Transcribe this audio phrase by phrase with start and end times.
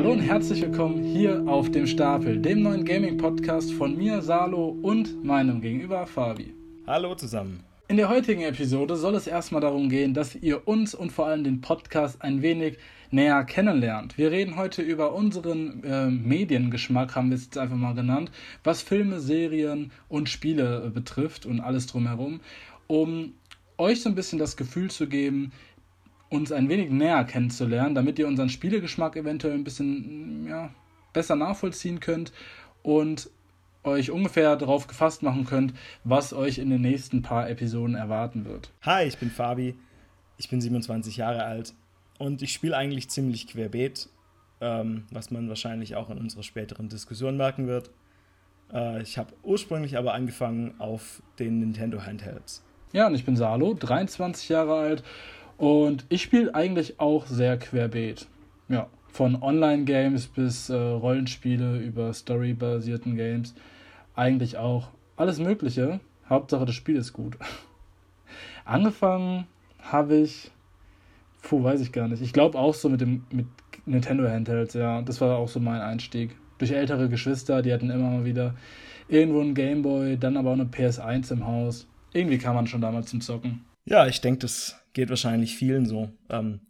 [0.00, 5.22] Hallo und herzlich willkommen hier auf dem Stapel, dem neuen Gaming-Podcast von mir, Salo und
[5.22, 6.54] meinem Gegenüber, Fabi.
[6.86, 7.62] Hallo zusammen.
[7.86, 11.44] In der heutigen Episode soll es erstmal darum gehen, dass ihr uns und vor allem
[11.44, 12.78] den Podcast ein wenig
[13.10, 14.16] näher kennenlernt.
[14.16, 18.30] Wir reden heute über unseren äh, Mediengeschmack, haben wir es jetzt einfach mal genannt,
[18.64, 22.40] was Filme, Serien und Spiele äh, betrifft und alles drumherum,
[22.86, 23.34] um
[23.76, 25.52] euch so ein bisschen das Gefühl zu geben,
[26.30, 30.70] uns ein wenig näher kennenzulernen, damit ihr unseren Spielegeschmack eventuell ein bisschen ja,
[31.12, 32.32] besser nachvollziehen könnt
[32.82, 33.28] und
[33.82, 38.70] euch ungefähr darauf gefasst machen könnt, was euch in den nächsten paar Episoden erwarten wird.
[38.82, 39.74] Hi, ich bin Fabi.
[40.36, 41.74] Ich bin 27 Jahre alt
[42.18, 44.08] und ich spiele eigentlich ziemlich querbeet,
[44.60, 47.90] ähm, was man wahrscheinlich auch in unserer späteren Diskussion merken wird.
[48.72, 52.62] Äh, ich habe ursprünglich aber angefangen auf den Nintendo Handhelds.
[52.92, 55.02] Ja, und ich bin Salo, 23 Jahre alt
[55.60, 58.26] und ich spiele eigentlich auch sehr querbeet.
[58.70, 63.54] Ja, von Online-Games bis äh, Rollenspiele über Story-basierten Games.
[64.14, 66.00] Eigentlich auch alles Mögliche.
[66.30, 67.36] Hauptsache, das Spiel ist gut.
[68.64, 69.46] Angefangen
[69.80, 70.50] habe ich,
[71.42, 72.22] puh, weiß ich gar nicht.
[72.22, 73.46] Ich glaube auch so mit dem mit
[73.84, 75.02] Nintendo Handhelds, ja.
[75.02, 76.34] Das war auch so mein Einstieg.
[76.56, 78.54] Durch ältere Geschwister, die hatten immer mal wieder
[79.08, 81.86] irgendwo einen Gameboy, dann aber auch eine PS1 im Haus.
[82.14, 83.66] Irgendwie kam man schon damals zum Zocken.
[83.84, 86.10] Ja, ich denke, das geht wahrscheinlich vielen so.
[86.28, 86.60] Ähm,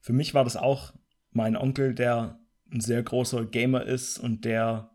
[0.00, 0.94] für mich war das auch
[1.30, 2.40] mein Onkel, der
[2.72, 4.90] ein sehr großer Gamer ist und der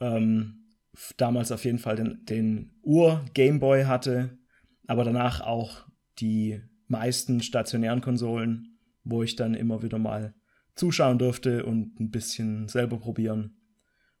[0.00, 0.76] ähm,
[1.16, 4.38] damals auf jeden Fall den, den Ur-Gameboy hatte,
[4.86, 5.86] aber danach auch
[6.18, 10.34] die meisten stationären Konsolen, wo ich dann immer wieder mal
[10.74, 13.56] zuschauen durfte und ein bisschen selber probieren.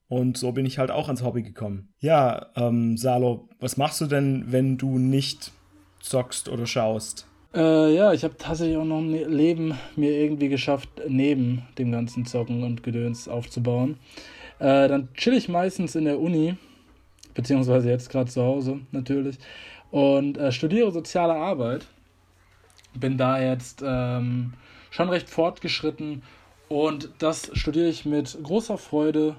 [0.08, 1.94] Und so bin ich halt auch ans Hobby gekommen.
[1.98, 5.52] Ja, ähm, Salo, was machst du denn, wenn du nicht
[6.00, 7.26] zockst oder schaust?
[7.54, 12.24] Äh, ja, ich habe tatsächlich auch noch ein Leben mir irgendwie geschafft, neben dem ganzen
[12.24, 13.98] Zocken und Gedöns aufzubauen.
[14.58, 16.54] Äh, dann chill ich meistens in der Uni,
[17.34, 19.36] beziehungsweise jetzt gerade zu Hause natürlich,
[19.90, 21.86] und äh, studiere soziale Arbeit.
[22.94, 24.54] Bin da jetzt ähm,
[24.90, 26.22] schon recht fortgeschritten
[26.68, 29.36] und das studiere ich mit großer Freude.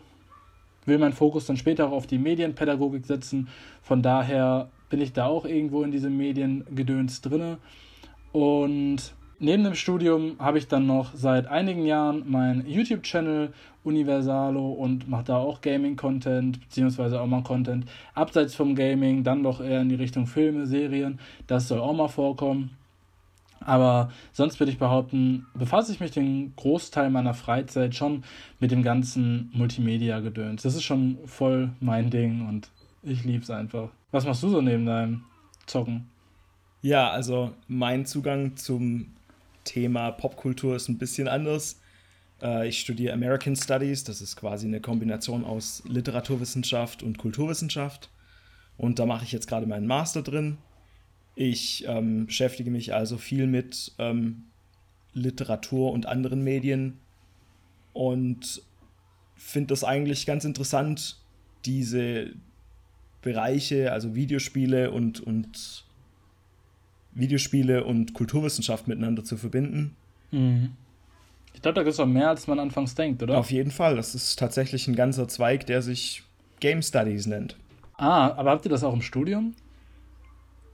[0.86, 3.48] Will meinen Fokus dann später auch auf die Medienpädagogik setzen.
[3.82, 7.58] Von daher bin ich da auch irgendwo in diesem Mediengedöns drinne.
[8.34, 15.08] Und neben dem Studium habe ich dann noch seit einigen Jahren meinen YouTube-Channel Universalo und
[15.08, 17.86] mache da auch Gaming-Content, beziehungsweise auch mal Content
[18.16, 21.20] abseits vom Gaming, dann doch eher in die Richtung Filme, Serien.
[21.48, 22.72] Das soll auch mal vorkommen.
[23.60, 28.24] Aber sonst würde ich behaupten, befasse ich mich den Großteil meiner Freizeit schon
[28.60, 30.64] mit dem ganzen Multimedia-Gedöns.
[30.64, 32.70] Das ist schon voll mein Ding und
[33.04, 33.90] ich liebe es einfach.
[34.12, 35.24] Was machst du so neben deinem
[35.66, 36.10] Zocken?
[36.84, 39.08] Ja, also mein Zugang zum
[39.64, 41.80] Thema Popkultur ist ein bisschen anders.
[42.42, 48.10] Äh, ich studiere American Studies, das ist quasi eine Kombination aus Literaturwissenschaft und Kulturwissenschaft.
[48.76, 50.58] Und da mache ich jetzt gerade meinen Master drin.
[51.36, 54.44] Ich ähm, beschäftige mich also viel mit ähm,
[55.14, 57.00] Literatur und anderen Medien
[57.94, 58.62] und
[59.38, 61.18] finde das eigentlich ganz interessant,
[61.64, 62.34] diese
[63.22, 65.86] Bereiche, also Videospiele und, und
[67.16, 69.96] Videospiele und Kulturwissenschaft miteinander zu verbinden.
[70.32, 70.72] Mhm.
[71.54, 73.38] Ich glaube, da gibt es auch mehr, als man anfangs denkt, oder?
[73.38, 73.96] Auf jeden Fall.
[73.96, 76.24] Das ist tatsächlich ein ganzer Zweig, der sich
[76.60, 77.58] Game Studies nennt.
[77.98, 79.54] Ah, aber habt ihr das auch im Studium?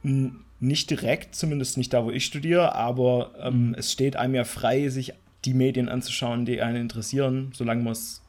[0.04, 4.44] N nicht direkt, zumindest nicht da, wo ich studiere, aber ähm, es steht einem ja
[4.44, 5.14] frei, sich
[5.46, 8.22] die Medien anzuschauen, die einen interessieren, solange man es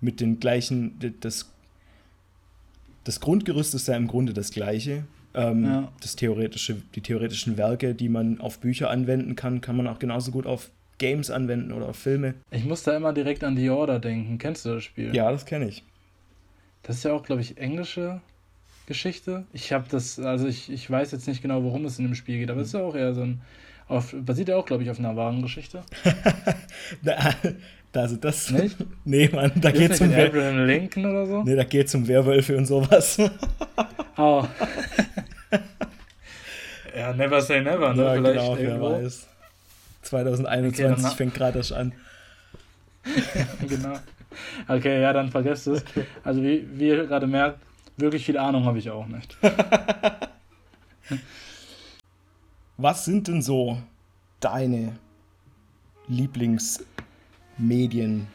[0.00, 1.52] mit den gleichen, das,
[3.02, 5.04] das Grundgerüst ist ja im Grunde das gleiche.
[5.34, 5.92] Ähm, ja.
[6.00, 10.30] das theoretische, die theoretischen Werke, die man auf Bücher anwenden kann, kann man auch genauso
[10.30, 12.34] gut auf Games anwenden oder auf Filme.
[12.50, 14.38] Ich muss da immer direkt an The Order denken.
[14.38, 15.14] Kennst du das Spiel?
[15.14, 15.82] Ja, das kenne ich.
[16.82, 18.20] Das ist ja auch, glaube ich, englische
[18.86, 19.44] Geschichte.
[19.52, 22.38] Ich habe das, also ich, ich weiß jetzt nicht genau, worum es in dem Spiel
[22.38, 23.40] geht, aber es ist ja auch eher so ein,
[23.88, 25.82] auf, basiert ja auch, glaube ich, auf einer wahren Geschichte.
[27.92, 28.50] also das.
[28.50, 28.76] Nicht?
[29.04, 31.42] Nee, Mann, da geht es um Abraham Lincoln oder so?
[31.42, 33.18] Nee, da geht es um Werwölfe und sowas.
[34.16, 34.44] oh.
[36.96, 38.04] ja, never say never, ne?
[38.04, 38.90] Ja, Vielleicht genau, irgendwo.
[38.90, 39.28] wer weiß.
[40.02, 41.92] 2021 okay, fängt gerade erst an.
[43.68, 43.98] genau.
[44.68, 45.82] Okay, ja, dann vergesst es.
[45.82, 46.04] Okay.
[46.24, 47.58] Also wie, wie ihr gerade merkt,
[47.96, 49.36] wirklich viel Ahnung habe ich auch nicht.
[52.76, 53.78] Was sind denn so
[54.40, 54.94] deine
[56.08, 58.26] Lieblingsmedien?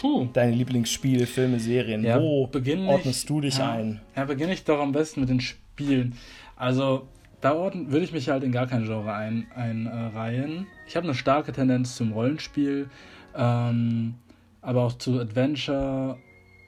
[0.00, 0.28] Puh.
[0.32, 2.04] Deine Lieblingsspiele, Filme, Serien?
[2.04, 4.00] Ja, Wo ordnest ich, du dich ja, ein?
[4.14, 6.16] Ja, beginne ich doch am besten mit den Spielen.
[6.56, 7.08] Also,
[7.40, 9.88] da würde ich mich halt in gar kein Genre einreihen.
[9.88, 12.88] Ein, äh, ich habe eine starke Tendenz zum Rollenspiel.
[13.36, 14.14] Ähm,
[14.62, 16.18] aber auch zu Adventure.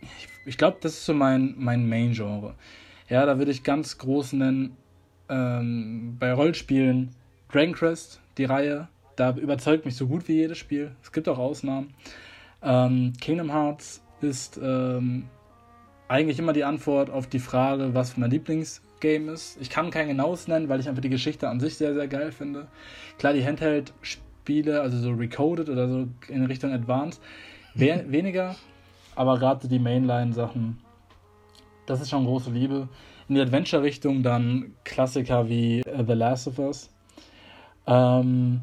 [0.03, 2.55] Ich, ich glaube, das ist so mein, mein Main-Genre.
[3.09, 4.76] Ja, da würde ich ganz groß nennen,
[5.29, 7.11] ähm, bei Rollspielen
[7.50, 8.88] Dragon Quest, die Reihe.
[9.17, 10.93] Da überzeugt mich so gut wie jedes Spiel.
[11.03, 11.93] Es gibt auch Ausnahmen.
[12.62, 15.25] Ähm, Kingdom Hearts ist ähm,
[16.06, 18.31] eigentlich immer die Antwort auf die Frage, was mein
[19.00, 19.61] Lieblingsgame ist.
[19.61, 22.33] Ich kann kein genaues nennen, weil ich einfach die Geschichte an sich sehr, sehr geil
[22.33, 22.69] finde.
[23.19, 27.23] Klar, die Handheld-Spiele, also so Recoded oder so in Richtung Advanced,
[27.75, 28.56] we weniger,
[29.15, 30.79] aber gerade die Mainline-Sachen,
[31.87, 32.89] das ist schon große Liebe.
[33.29, 36.91] In die Adventure-Richtung dann Klassiker wie uh, The Last of Us.
[37.87, 38.62] Ähm,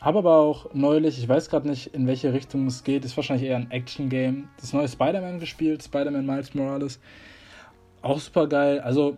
[0.00, 3.48] habe aber auch neulich, ich weiß gerade nicht, in welche Richtung es geht, ist wahrscheinlich
[3.48, 7.00] eher ein Action-Game, das neue Spider-Man gespielt, Spider-Man Miles Morales.
[8.02, 8.78] Auch super geil.
[8.80, 9.16] Also,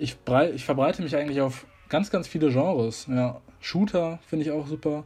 [0.00, 0.16] ich,
[0.54, 3.06] ich verbreite mich eigentlich auf ganz, ganz viele Genres.
[3.08, 5.04] Ja, Shooter finde ich auch super.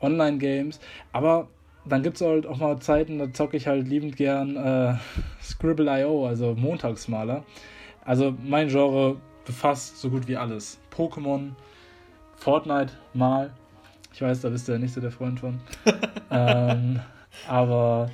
[0.00, 0.78] Online-Games.
[1.12, 1.48] Aber
[1.84, 4.94] dann gibt es halt auch mal Zeiten, da zocke ich halt liebend gern äh,
[5.42, 7.44] Scribble.io, also Montagsmaler.
[8.04, 10.78] Also mein Genre befasst so gut wie alles.
[10.94, 11.50] Pokémon,
[12.36, 13.52] Fortnite mal,
[14.18, 15.60] ich weiß, da bist du ja nicht so der Freund von.
[16.30, 17.00] ähm,
[17.46, 18.10] aber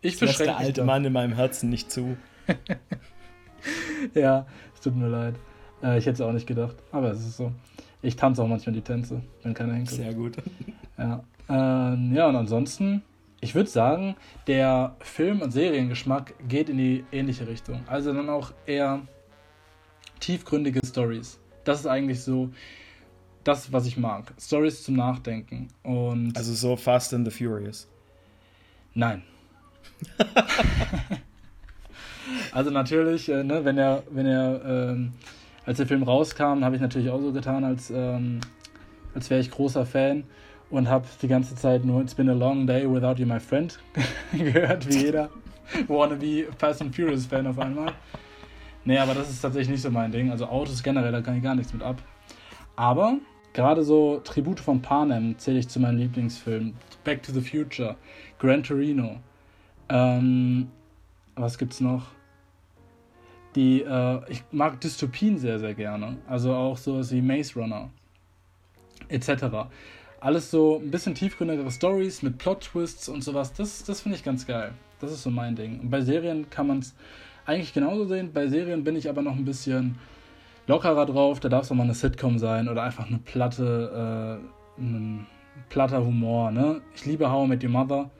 [0.00, 0.84] ich beschränke der alte.
[0.84, 2.16] Mann in meinem Herzen nicht zu.
[4.14, 4.46] ja,
[4.82, 5.34] tut mir leid.
[5.82, 7.52] Äh, ich hätte es auch nicht gedacht, aber es ist so.
[8.02, 9.96] Ich tanze auch manchmal die Tänze, wenn keiner hinkommt.
[9.96, 10.36] Sehr gut.
[10.98, 13.02] Ja, ähm, ja und ansonsten,
[13.40, 17.80] ich würde sagen, der Film- und Seriengeschmack geht in die ähnliche Richtung.
[17.86, 19.02] Also dann auch eher
[20.20, 21.38] tiefgründige Stories.
[21.64, 22.50] Das ist eigentlich so
[23.44, 24.32] das, was ich mag.
[24.40, 25.68] Stories zum Nachdenken.
[25.82, 27.88] Und also so Fast and the Furious.
[28.94, 29.22] Nein.
[32.52, 35.12] also natürlich, äh, ne, wenn er, wenn er, ähm,
[35.64, 38.40] als der Film rauskam, habe ich natürlich auch so getan, als, ähm,
[39.14, 40.24] als wäre ich großer Fan
[40.70, 43.78] und habe die ganze Zeit nur It's been a long day without you, my friend
[44.32, 45.30] gehört, wie jeder
[45.88, 47.92] wannabe Fast and Furious Fan auf einmal.
[48.84, 50.30] Nee, aber das ist tatsächlich nicht so mein Ding.
[50.30, 52.02] Also Autos generell, da kann ich gar nichts mit ab.
[52.74, 53.18] Aber
[53.52, 56.74] Gerade so Tribute von Panem zähle ich zu meinen Lieblingsfilmen.
[57.04, 57.96] Back to the Future,
[58.38, 59.20] Gran Torino.
[59.90, 60.68] Ähm,
[61.36, 62.06] was gibt's noch?
[63.54, 66.16] Die, äh, ich mag Dystopien sehr, sehr gerne.
[66.26, 67.90] Also auch sowas wie Maze Runner.
[69.08, 69.30] Etc.
[70.20, 73.52] Alles so ein bisschen tiefgründigere Stories mit Plot-Twists und sowas.
[73.52, 74.72] Das, das finde ich ganz geil.
[75.00, 75.80] Das ist so mein Ding.
[75.80, 76.94] Und bei Serien kann man es
[77.44, 78.32] eigentlich genauso sehen.
[78.32, 79.98] Bei Serien bin ich aber noch ein bisschen
[80.66, 84.40] lockerer drauf, da darf es auch mal eine Sitcom sein oder einfach eine platte,
[84.78, 85.26] äh, ein
[85.68, 86.50] platter Humor.
[86.50, 86.80] Ne?
[86.94, 88.10] Ich liebe How I Met Your Mother.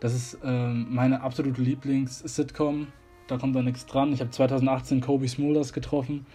[0.00, 2.88] Das ist äh, meine absolute Lieblings-Sitcom.
[3.26, 4.12] Da kommt da nichts dran.
[4.12, 6.26] Ich habe 2018 Kobe Smulders getroffen.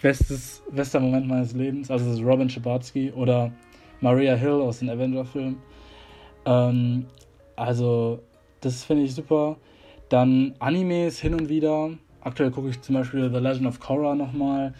[0.00, 1.90] Bestes, bester Moment meines Lebens.
[1.90, 3.52] Also das ist Robin Schabatsky oder
[4.00, 5.56] Maria Hill aus den Avenger-Filmen.
[6.46, 7.06] Ähm,
[7.56, 8.20] also,
[8.60, 9.56] das finde ich super.
[10.08, 11.90] Dann Animes hin und wieder.
[12.20, 14.74] Aktuell gucke ich zum Beispiel The Legend of Korra nochmal,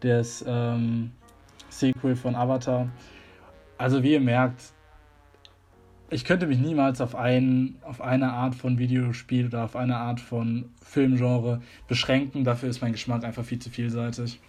[0.00, 1.12] das ähm,
[1.68, 2.88] Sequel von Avatar.
[3.76, 4.72] Also wie ihr merkt,
[6.10, 10.20] ich könnte mich niemals auf, ein, auf eine Art von Videospiel oder auf eine Art
[10.20, 12.44] von Filmgenre beschränken.
[12.44, 14.40] Dafür ist mein Geschmack einfach viel zu vielseitig.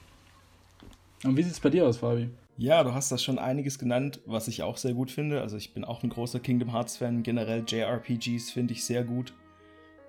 [1.26, 2.30] Und wie sieht es bei dir aus, Fabi?
[2.58, 5.42] Ja, du hast das schon einiges genannt, was ich auch sehr gut finde.
[5.42, 7.24] Also ich bin auch ein großer Kingdom Hearts-Fan.
[7.24, 9.34] Generell JRPGs finde ich sehr gut.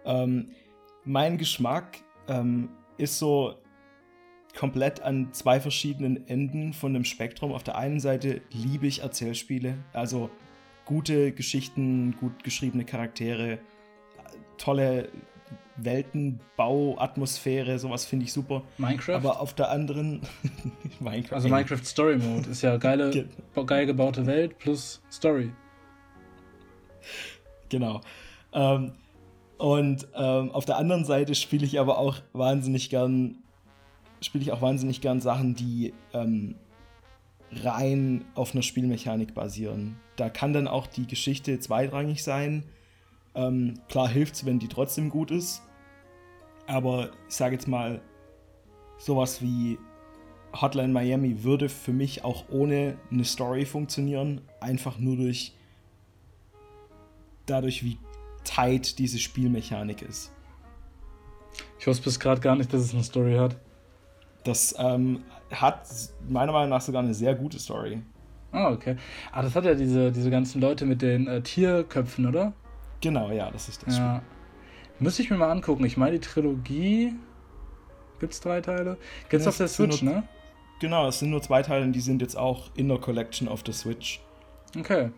[0.05, 0.47] Ähm,
[1.05, 3.55] mein Geschmack ähm, ist so
[4.57, 7.53] komplett an zwei verschiedenen Enden von dem Spektrum.
[7.53, 10.31] Auf der einen Seite liebe ich Erzählspiele, also
[10.91, 13.61] gute Geschichten, gut geschriebene Charaktere,
[14.59, 15.09] tolle
[15.77, 18.63] Weltenbau, Atmosphäre, sowas finde ich super.
[18.77, 19.15] Minecraft?
[19.15, 20.23] Aber auf der anderen.
[21.01, 21.37] Minecraft.
[21.37, 23.29] Also Minecraft Story Mode ist ja geile,
[23.67, 25.53] geil gebaute Welt plus Story.
[27.69, 28.01] Genau.
[28.53, 28.91] Ähm,
[29.59, 33.37] und ähm, auf der anderen Seite spiele ich aber auch wahnsinnig gern,
[34.21, 36.57] spiele ich auch wahnsinnig gern Sachen, die ähm,
[37.53, 39.97] rein auf einer Spielmechanik basieren.
[40.17, 42.65] Da kann dann auch die Geschichte zweitrangig sein.
[43.35, 45.63] Ähm, klar hilft es, wenn die trotzdem gut ist.
[46.67, 48.01] Aber ich sage jetzt mal,
[48.99, 49.79] sowas wie
[50.53, 54.41] Hotline Miami würde für mich auch ohne eine Story funktionieren.
[54.61, 55.55] Einfach nur durch
[57.47, 57.99] dadurch, wie
[58.45, 60.33] tight diese Spielmechanik ist.
[61.79, 63.57] Ich wusste bis gerade gar nicht, dass es eine Story hat.
[64.45, 65.83] Das ähm, hat
[66.29, 68.03] meiner Meinung nach sogar eine sehr gute Story.
[68.53, 68.97] Ah, okay.
[69.33, 72.53] Ah, das hat ja diese, diese ganzen Leute mit den äh, Tierköpfen, oder?
[73.01, 73.99] Genau, ja, das ist das.
[73.99, 74.23] Ja.
[74.99, 75.85] Müsste ich mir mal angucken.
[75.85, 77.15] Ich meine, die Trilogie.
[78.19, 78.99] Gibt es drei Teile?
[79.31, 80.23] Gibt es auf der Switch, nur, ne?
[80.81, 83.63] Genau, es sind nur zwei Teile und die sind jetzt auch in der Collection auf
[83.63, 84.21] der Switch.
[84.79, 85.11] Okay.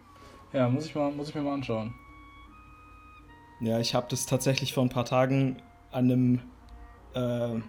[0.53, 1.95] Ja, muss ich, mal, muss ich mir mal anschauen.
[3.61, 5.57] Ja, ich habe das tatsächlich vor ein paar Tagen
[5.91, 6.41] an einem
[7.15, 7.61] äh,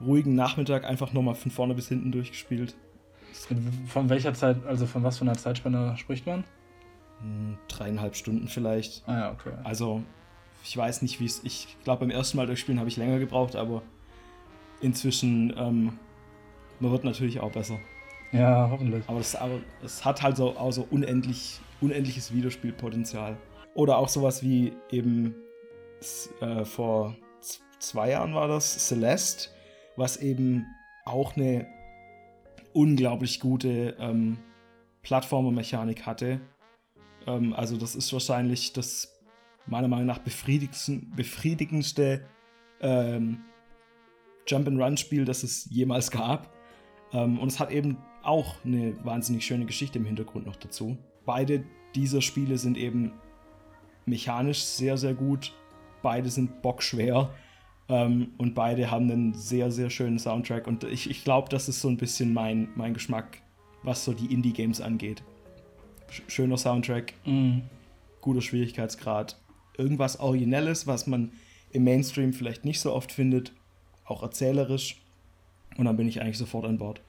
[0.00, 2.76] ruhigen Nachmittag einfach nochmal von vorne bis hinten durchgespielt.
[3.88, 6.44] Von welcher Zeit, also von was für einer Zeitspanne spricht man?
[7.20, 9.02] Hm, dreieinhalb Stunden vielleicht.
[9.06, 9.52] Ah ja, okay.
[9.64, 10.02] Also,
[10.64, 11.42] ich weiß nicht, wie es.
[11.44, 13.82] Ich glaube, beim ersten Mal durchspielen habe ich länger gebraucht, aber
[14.80, 15.98] inzwischen, ähm,
[16.80, 17.78] man wird natürlich auch besser.
[18.32, 19.04] Ja, hoffentlich.
[19.06, 19.60] Aber es aber,
[20.02, 23.36] hat halt so, auch so unendlich, unendliches Wiederspielpotenzial.
[23.74, 25.34] Oder auch sowas wie eben
[26.40, 27.14] äh, vor
[27.78, 29.50] zwei Jahren war das, Celeste,
[29.96, 30.66] was eben
[31.04, 31.66] auch eine
[32.72, 34.38] unglaublich gute ähm,
[35.02, 36.40] Plattformermechanik hatte.
[37.26, 39.16] Ähm, also das ist wahrscheinlich das
[39.66, 42.24] meiner Meinung nach befriedigendste
[42.80, 43.44] ähm,
[44.46, 46.52] Jump-and-Run-Spiel, das es jemals gab.
[47.12, 50.96] Ähm, und es hat eben auch eine wahnsinnig schöne Geschichte im Hintergrund noch dazu.
[51.24, 53.12] Beide dieser Spiele sind eben
[54.04, 55.52] mechanisch sehr, sehr gut.
[56.02, 57.30] Beide sind bockschwer.
[57.88, 60.66] Ähm, und beide haben einen sehr, sehr schönen Soundtrack.
[60.66, 63.38] Und ich, ich glaube, das ist so ein bisschen mein, mein Geschmack,
[63.82, 65.22] was so die Indie-Games angeht.
[66.28, 67.58] Schöner Soundtrack, mm.
[68.20, 69.36] guter Schwierigkeitsgrad,
[69.76, 71.32] irgendwas Originelles, was man
[71.70, 73.52] im Mainstream vielleicht nicht so oft findet,
[74.04, 75.00] auch erzählerisch.
[75.76, 77.00] Und dann bin ich eigentlich sofort an Bord.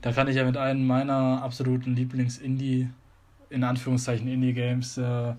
[0.00, 2.88] Da kann ich ja mit einem meiner absoluten Lieblings-Indie,
[3.50, 5.34] in Anführungszeichen Indie-Games, äh,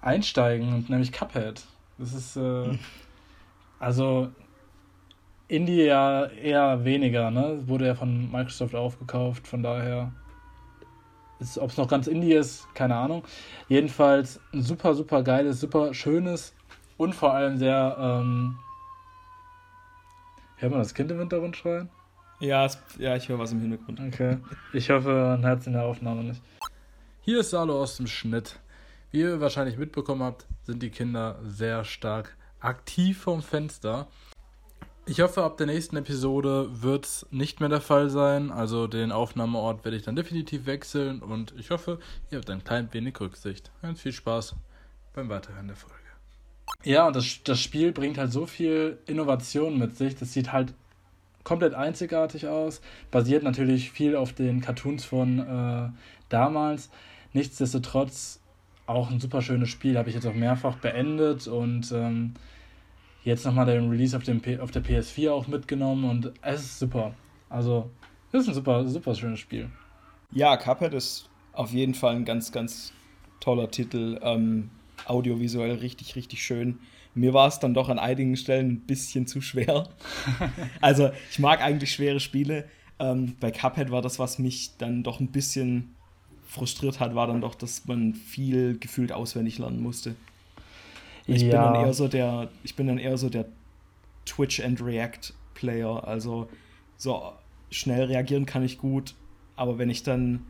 [0.00, 1.64] einsteigen, nämlich Cuphead.
[1.96, 2.76] Das ist, äh,
[3.78, 4.30] also
[5.48, 7.62] Indie ja eher weniger, ne?
[7.66, 10.12] Wurde ja von Microsoft aufgekauft, von daher.
[11.58, 13.24] Ob es noch ganz Indie ist, keine Ahnung.
[13.68, 16.54] Jedenfalls ein super, super geiles, super schönes
[16.96, 17.96] und vor allem sehr.
[17.98, 18.58] Ähm,
[20.56, 21.88] hört man das Kind im Hintergrund schreien?
[22.40, 24.00] Ja, es, ja ich höre was im Hintergrund.
[24.00, 24.38] Okay.
[24.72, 26.42] Ich hoffe, ein Herz in der Aufnahme nicht.
[27.20, 28.58] Hier ist Salo aus dem Schnitt.
[29.10, 34.08] Wie ihr wahrscheinlich mitbekommen habt, sind die Kinder sehr stark aktiv vom Fenster.
[35.06, 38.50] Ich hoffe, ab der nächsten Episode wird es nicht mehr der Fall sein.
[38.50, 41.98] Also den Aufnahmeort werde ich dann definitiv wechseln und ich hoffe,
[42.30, 43.70] ihr habt ein klein wenig Rücksicht.
[43.80, 44.54] Und viel Spaß
[45.14, 45.96] beim Weiterhören der Folge.
[46.84, 50.14] Ja, und das, das Spiel bringt halt so viel Innovation mit sich.
[50.16, 50.74] Das sieht halt
[51.42, 52.82] komplett einzigartig aus.
[53.10, 55.88] Basiert natürlich viel auf den Cartoons von äh,
[56.28, 56.90] damals.
[57.32, 58.37] Nichtsdestotrotz
[58.88, 59.98] auch ein super schönes Spiel.
[59.98, 62.34] Habe ich jetzt auch mehrfach beendet und ähm,
[63.22, 66.78] jetzt nochmal den Release auf, dem P auf der PS4 auch mitgenommen und es ist
[66.78, 67.14] super.
[67.50, 67.90] Also,
[68.32, 69.70] es ist ein super, super schönes Spiel.
[70.32, 72.92] Ja, Cuphead ist auf jeden Fall ein ganz, ganz
[73.40, 74.18] toller Titel.
[74.22, 74.70] Ähm,
[75.06, 76.78] audiovisuell richtig, richtig schön.
[77.14, 79.88] Mir war es dann doch an einigen Stellen ein bisschen zu schwer.
[80.80, 82.68] also, ich mag eigentlich schwere Spiele.
[82.98, 85.94] Ähm, bei Cuphead war das, was mich dann doch ein bisschen
[86.48, 90.16] frustriert hat, war dann doch, dass man viel gefühlt auswendig lernen musste.
[91.26, 91.48] Ich ja.
[91.50, 93.44] bin dann eher so der, ich bin dann eher so der
[94.24, 96.08] Twitch and React Player.
[96.08, 96.48] Also
[96.96, 97.32] so
[97.70, 99.14] schnell reagieren kann ich gut,
[99.56, 100.46] aber wenn ich dann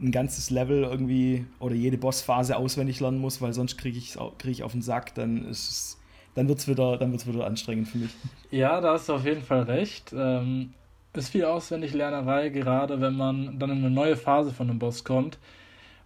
[0.00, 4.52] ein ganzes Level irgendwie oder jede Bossphase auswendig lernen muss, weil sonst kriege ich krieg
[4.52, 6.00] ich auf den Sack, dann ist es,
[6.34, 8.10] dann wird's wieder, dann wird's wieder anstrengend für mich.
[8.52, 10.14] Ja, da hast du auf jeden Fall recht.
[10.16, 10.72] Ähm,
[11.16, 15.38] ist viel Auswendiglernerei, gerade wenn man dann in eine neue Phase von einem Boss kommt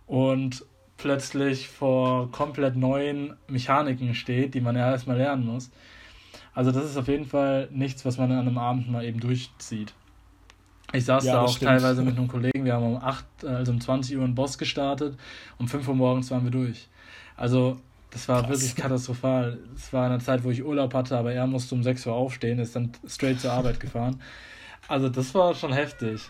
[0.06, 0.64] und
[0.96, 5.70] plötzlich vor komplett neuen Mechaniken steht, die man ja erstmal lernen muss.
[6.54, 9.94] Also das ist auf jeden Fall nichts, was man an einem Abend mal eben durchzieht.
[10.92, 11.70] Ich saß ja, da auch stimmt.
[11.70, 15.16] teilweise mit einem Kollegen, wir haben um 8, also um 20 Uhr einen Boss gestartet,
[15.58, 16.88] um 5 Uhr morgens waren wir durch.
[17.36, 17.78] Also
[18.10, 18.50] das war Krass.
[18.50, 19.58] wirklich katastrophal.
[19.76, 22.58] Es war eine Zeit, wo ich Urlaub hatte, aber er musste um 6 Uhr aufstehen,
[22.58, 24.20] ist dann straight zur Arbeit gefahren.
[24.90, 26.20] Also das war schon heftig.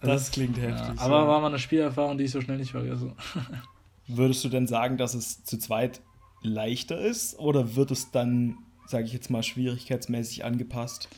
[0.00, 0.96] Also, das klingt heftig.
[0.98, 1.26] Ja, aber ja.
[1.26, 3.12] war mal eine Spielerfahrung, die ich so schnell nicht vergesse.
[4.06, 6.02] Würdest du denn sagen, dass es zu zweit
[6.42, 11.08] leichter ist oder wird es dann, sage ich jetzt mal, schwierigkeitsmäßig angepasst?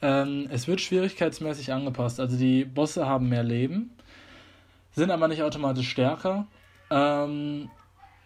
[0.00, 2.18] Ähm, es wird schwierigkeitsmäßig angepasst.
[2.18, 3.90] Also die Bosse haben mehr Leben,
[4.92, 6.46] sind aber nicht automatisch stärker.
[6.90, 7.68] Ähm,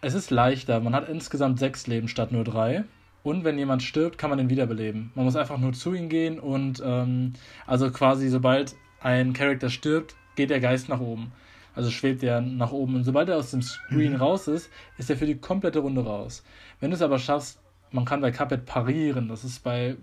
[0.01, 0.79] es ist leichter.
[0.79, 2.85] Man hat insgesamt sechs Leben statt nur drei.
[3.27, 5.11] Und wenn jemand stirbt, kann man ihn wiederbeleben.
[5.17, 7.33] Man muss einfach nur zu ihm gehen und ähm,
[7.67, 11.33] also quasi sobald ein Charakter stirbt, geht der Geist nach oben.
[11.75, 12.95] Also schwebt er nach oben.
[12.95, 14.19] Und sobald er aus dem Screen mhm.
[14.19, 16.45] raus ist, ist er für die komplette Runde raus.
[16.79, 17.59] Wenn du es aber schaffst,
[17.91, 19.27] man kann bei Cuphead parieren.
[19.27, 19.97] Das ist bei,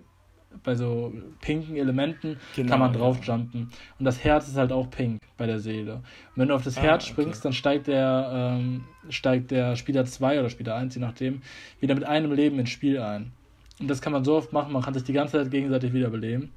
[0.62, 3.60] bei so pinken Elementen, genau, kann man draufjumpen.
[3.60, 3.76] Ja.
[3.98, 5.94] Und das Herz ist halt auch pink bei der Seele.
[5.94, 6.02] Und
[6.36, 7.42] wenn du auf das ah, Herz springst, okay.
[7.44, 11.42] dann steigt der, ähm, steigt der Spieler 2 oder Spieler 1, je nachdem,
[11.80, 13.32] wieder mit einem Leben ins Spiel ein.
[13.80, 16.52] Und das kann man so oft machen, man kann sich die ganze Zeit gegenseitig wiederbeleben.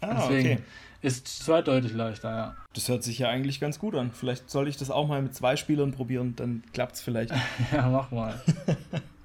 [0.00, 0.62] Ah, Deswegen okay.
[1.02, 2.56] ist zweideutig leichter, ja.
[2.74, 4.10] Das hört sich ja eigentlich ganz gut an.
[4.12, 7.32] Vielleicht soll ich das auch mal mit zwei Spielern probieren, dann klappt es vielleicht.
[7.72, 8.40] ja, mach mal.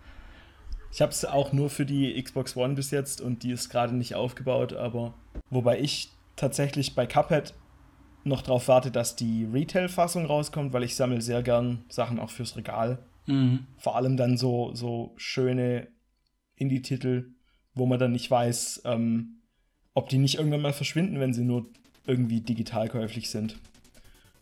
[0.93, 3.95] Ich habe es auch nur für die Xbox One bis jetzt und die ist gerade
[3.95, 5.15] nicht aufgebaut, aber
[5.49, 7.55] wobei ich tatsächlich bei Cuphead
[8.23, 12.55] noch darauf warte, dass die Retail-Fassung rauskommt, weil ich sammle sehr gern Sachen auch fürs
[12.55, 12.99] Regal.
[13.25, 13.65] Mhm.
[13.79, 15.87] Vor allem dann so, so schöne
[16.57, 17.31] Indie-Titel,
[17.73, 19.39] wo man dann nicht weiß, ähm,
[19.95, 21.65] ob die nicht irgendwann mal verschwinden, wenn sie nur
[22.05, 23.57] irgendwie digital käuflich sind.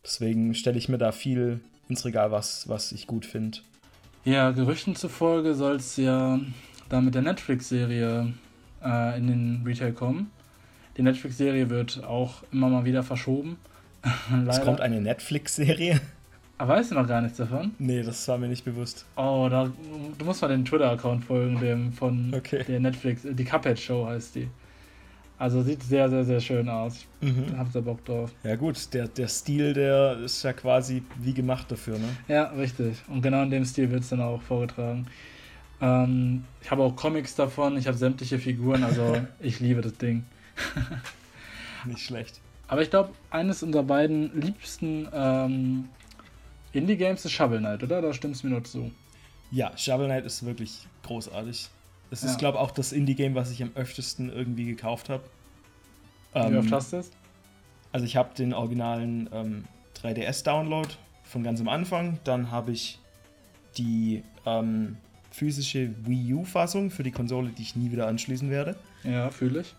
[0.04, 3.58] Deswegen stelle ich mir da viel ins Regal, was, was ich gut finde.
[4.24, 6.38] Ja, Gerüchten zufolge soll es ja
[6.88, 8.32] da mit der Netflix-Serie
[8.84, 10.30] äh, in den Retail kommen.
[10.96, 13.56] Die Netflix-Serie wird auch immer mal wieder verschoben.
[14.48, 16.00] es kommt eine Netflix-Serie.
[16.58, 17.72] Aber weißt du noch gar nichts davon?
[17.78, 19.06] Nee, das war mir nicht bewusst.
[19.16, 19.72] Oh, da,
[20.18, 22.62] du musst mal den Twitter-Account folgen, dem von okay.
[22.62, 24.48] der Netflix, die Cuphead-Show heißt die.
[25.42, 27.04] Also sieht sehr, sehr, sehr schön aus.
[27.20, 27.58] Mhm.
[27.58, 28.30] Habt ihr Bock drauf.
[28.44, 32.10] Ja gut, der, der Stil, der ist ja quasi wie gemacht dafür, ne?
[32.28, 32.98] Ja, richtig.
[33.08, 35.08] Und genau in dem Stil wird es dann auch vorgetragen.
[35.80, 40.26] Ähm, ich habe auch Comics davon, ich habe sämtliche Figuren, also ich liebe das Ding.
[41.86, 42.40] Nicht schlecht.
[42.68, 45.88] Aber ich glaube, eines unserer beiden liebsten ähm,
[46.72, 48.00] Indie-Games ist Shovel Knight, oder?
[48.00, 48.92] Da stimmst du mir nur zu.
[49.50, 51.68] Ja, Shovel Knight ist wirklich großartig.
[52.12, 55.22] Es ist, glaube ich, auch das Indie-Game, was ich am öftesten irgendwie gekauft habe.
[56.34, 57.10] Wie ähm, oft hast du es?
[57.90, 59.64] Also ich habe den originalen ähm,
[59.96, 60.90] 3DS-Download
[61.24, 62.18] von ganz am Anfang.
[62.24, 62.98] Dann habe ich
[63.78, 64.98] die ähm,
[65.30, 68.76] physische Wii U-Fassung für die Konsole, die ich nie wieder anschließen werde.
[69.04, 69.74] Ja, fühle ich.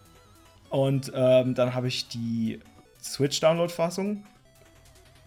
[0.71, 2.59] Und ähm, dann habe ich die
[2.99, 4.23] Switch-Download-Fassung.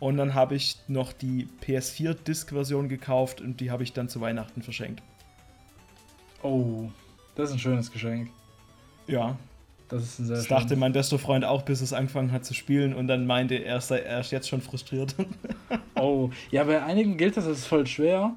[0.01, 4.63] Und dann habe ich noch die PS4-Disc-Version gekauft und die habe ich dann zu Weihnachten
[4.63, 5.03] verschenkt.
[6.47, 6.89] Oh,
[7.35, 8.31] das ist ein schönes Geschenk.
[9.09, 9.37] Ja.
[9.89, 12.55] Das ist ein sehr Das dachte mein bester Freund auch, bis es angefangen hat zu
[12.55, 15.15] spielen und dann meinte er, sei erst jetzt schon frustriert.
[15.97, 18.33] oh, ja, bei einigen gilt das als voll schwer.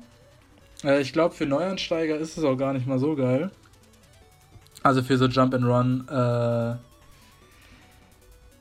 [0.84, 3.51] Äh, ich glaube, für Neuansteiger ist es auch gar nicht mal so geil.
[4.84, 6.75] Also für so Jump and Run äh,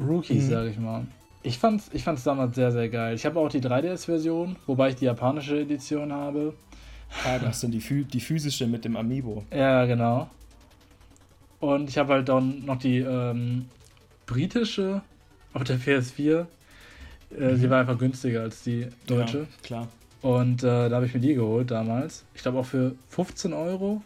[0.02, 0.50] Rookies, mhm.
[0.50, 1.06] sag ich mal.
[1.42, 3.14] Ich fand's, ich fand's damals sehr, sehr geil.
[3.14, 6.54] Ich habe auch die 3DS-Version, wobei ich die japanische Edition habe.
[7.24, 9.44] Ah, das sind die, die physische mit dem Amiibo.
[9.52, 10.30] Ja, genau.
[11.60, 13.66] Und ich habe halt dann noch die ähm,
[14.26, 15.02] britische
[15.52, 16.46] auf der PS4.
[17.36, 17.56] Äh, mhm.
[17.56, 19.38] Sie war einfach günstiger als die deutsche.
[19.38, 19.88] Ja, klar.
[20.22, 22.24] Und äh, da habe ich mir die geholt damals.
[22.34, 24.02] Ich glaube auch für 15 Euro.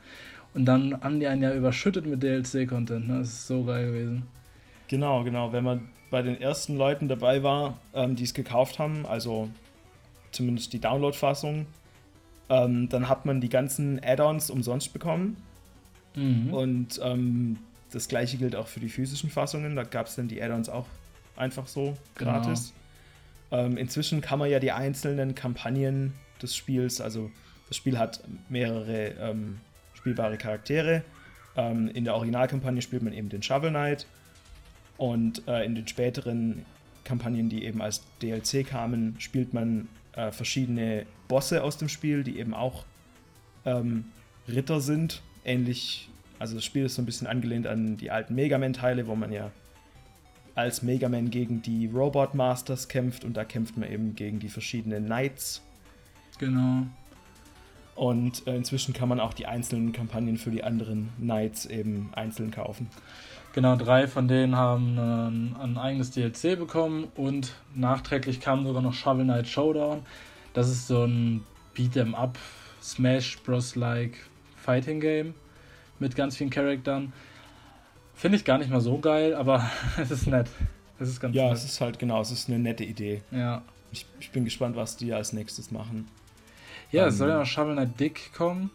[0.55, 3.09] Und dann haben die einen ja überschüttet mit DLC-Content.
[3.09, 3.19] Ne?
[3.21, 4.25] Das ist so geil gewesen.
[4.89, 5.53] Genau, genau.
[5.53, 9.49] Wenn man bei den ersten Leuten dabei war, ähm, die es gekauft haben, also
[10.31, 11.67] zumindest die Download-Fassung,
[12.53, 15.39] ähm, dann hat man die ganzen Add-ons umsonst bekommen.
[16.15, 16.53] Mhm.
[16.53, 17.59] Und ähm,
[17.91, 19.75] das gleiche gilt auch für die physischen Fassungen.
[19.75, 20.87] Da gab es dann die Add-ons auch
[21.35, 22.75] einfach so gratis.
[23.51, 23.65] Genau.
[23.65, 26.13] Ähm, inzwischen kann man ja die einzelnen Kampagnen
[26.43, 27.31] des Spiels, also
[27.69, 29.61] das Spiel hat mehrere ähm,
[29.95, 31.03] spielbare Charaktere.
[31.57, 34.07] Ähm, in der Originalkampagne spielt man eben den Shovel Knight.
[34.99, 36.67] Und äh, in den späteren
[37.05, 42.39] Kampagnen, die eben als DLC kamen, spielt man äh, verschiedene Bosse aus dem Spiel, die
[42.39, 42.85] eben auch
[43.65, 44.07] ähm,
[44.49, 45.23] Ritter sind.
[45.45, 49.15] Ähnlich, also das Spiel ist so ein bisschen angelehnt an die alten Mega Man-Teile, wo
[49.15, 49.51] man ja
[50.55, 54.49] als Mega Man gegen die Robot Masters kämpft und da kämpft man eben gegen die
[54.49, 55.63] verschiedenen Knights.
[56.39, 56.87] Genau.
[57.95, 62.51] Und äh, inzwischen kann man auch die einzelnen Kampagnen für die anderen Knights eben einzeln
[62.51, 62.89] kaufen.
[63.53, 68.95] Genau, drei von denen haben ein, ein eigenes DLC bekommen und nachträglich kam sogar noch
[68.95, 70.07] Shovel Knight Showdown.
[70.55, 71.45] Das ist so ein
[71.77, 72.39] Beat'em Up,
[72.83, 74.17] Smash Bros-like
[74.57, 75.35] Fighting Game
[75.99, 77.13] mit ganz vielen Charakteren.
[78.15, 80.49] Finde ich gar nicht mal so geil, aber es ist nett.
[80.99, 81.55] Es ist ganz ja, nett.
[81.55, 83.23] es ist halt genau, es ist eine nette Idee.
[83.31, 83.63] Ja.
[83.91, 86.09] Ich, ich bin gespannt, was die als nächstes machen.
[86.91, 88.71] Ja, ähm, es soll ja noch Shovel Knight Dick kommen.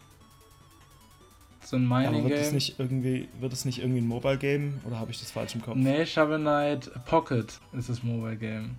[1.68, 2.30] So ein Mining Game.
[2.30, 5.32] Wird es nicht irgendwie, wird es nicht irgendwie ein Mobile Game oder habe ich das
[5.32, 5.76] falsch im Kopf?
[5.76, 8.76] Nee, Shovel Knight Pocket ist das Mobile Game.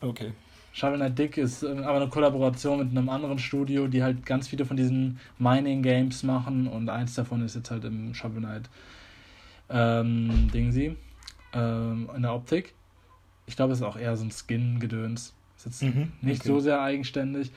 [0.00, 0.32] Okay.
[0.72, 4.48] Shovel Knight Dick ist äh, aber eine Kollaboration mit einem anderen Studio, die halt ganz
[4.48, 8.68] viele von diesen Mining Games machen und eins davon ist jetzt halt im Shovel Knight
[9.70, 10.96] ähm, Dingsy
[11.52, 12.74] ähm, in der Optik.
[13.46, 15.32] Ich glaube, es ist auch eher so ein Skin-Gedöns.
[15.58, 16.48] Ist jetzt mhm, nicht okay.
[16.48, 17.52] so sehr eigenständig.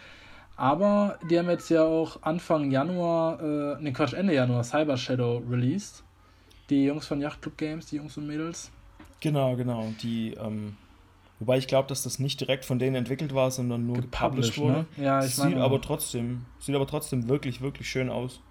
[0.58, 5.44] Aber die haben jetzt ja auch Anfang Januar, äh, ne Quatsch, Ende Januar Cyber Shadow
[5.50, 6.04] released.
[6.70, 8.72] Die Jungs von Yachtclub Games, die Jungs und Mädels.
[9.20, 9.94] Genau, genau.
[10.02, 10.78] Die, ähm,
[11.40, 14.86] wobei ich glaube, dass das nicht direkt von denen entwickelt war, sondern nur gepublished wurde.
[14.98, 15.04] Ne?
[15.04, 18.42] Ja, ich sieht meine, aber trotzdem, sieht aber trotzdem wirklich, wirklich schön aus.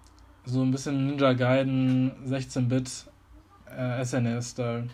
[0.45, 3.05] So ein bisschen Ninja Gaiden 16-Bit
[3.75, 4.87] äh, SNES-Style.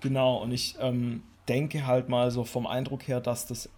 [0.00, 3.68] Genau, und ich ähm, denke halt mal so vom Eindruck her, dass das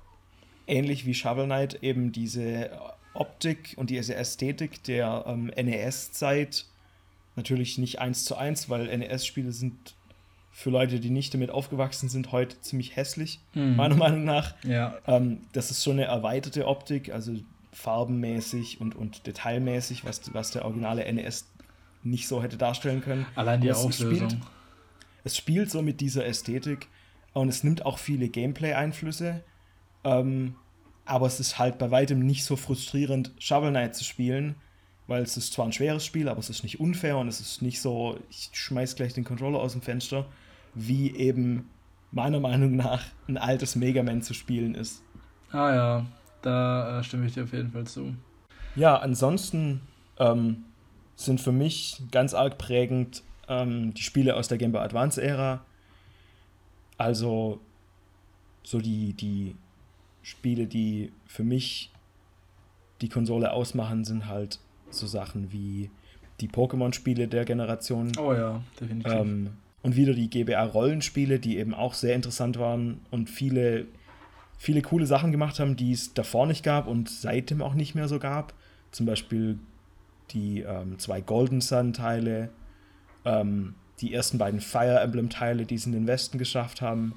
[0.67, 2.71] ähnlich wie Shovel Knight eben diese
[3.15, 6.67] Optik und diese Ästhetik der ähm, NES-Zeit
[7.35, 9.95] Natürlich nicht eins zu eins, weil NES-Spiele sind
[10.51, 13.77] für Leute, die nicht damit aufgewachsen sind, heute ziemlich hässlich, mhm.
[13.77, 14.55] meiner Meinung nach.
[14.65, 14.99] Ja.
[15.07, 17.33] Ähm, das ist schon eine erweiterte Optik, also
[17.73, 21.49] farbenmäßig und, und detailmäßig, was, was der originale NES
[22.03, 23.25] nicht so hätte darstellen können.
[23.35, 24.29] Allein die es Auflösung.
[24.29, 24.43] Spielt,
[25.25, 26.89] es spielt so mit dieser Ästhetik
[27.33, 29.43] und es nimmt auch viele Gameplay-Einflüsse.
[30.05, 30.55] Ähm,
[31.05, 34.55] aber es ist halt bei weitem nicht so frustrierend, Shovel Knight zu spielen,
[35.07, 37.61] weil es ist zwar ein schweres Spiel, aber es ist nicht unfair und es ist
[37.61, 40.27] nicht so, ich schmeiß gleich den Controller aus dem Fenster,
[40.75, 41.69] wie eben
[42.13, 45.03] meiner Meinung nach ein altes Mega Man zu spielen ist.
[45.51, 46.07] Ah ja,
[46.43, 48.15] da äh, stimme ich dir auf jeden Fall zu.
[48.77, 49.81] Ja, ansonsten
[50.19, 50.65] ähm,
[51.17, 55.65] sind für mich ganz arg prägend ähm, die Spiele aus der Game Boy Advance-Ära.
[56.97, 57.61] Also
[58.63, 59.57] so die, die
[60.23, 61.91] Spiele, die für mich
[63.01, 65.91] die Konsole ausmachen, sind halt so Sachen wie
[66.41, 68.13] die Pokémon-Spiele der Generation.
[68.19, 69.13] Oh ja, definitiv.
[69.13, 69.51] Ähm,
[69.83, 73.87] und wieder die GBA-Rollenspiele, die eben auch sehr interessant waren und viele,
[74.57, 78.09] viele coole Sachen gemacht haben, die es davor nicht gab und seitdem auch nicht mehr
[78.09, 78.55] so gab.
[78.93, 79.59] Zum Beispiel
[80.31, 82.51] die ähm, zwei Golden Sun-Teile,
[83.25, 87.15] ähm, die ersten beiden Fire Emblem-Teile, die es in den Westen geschafft haben.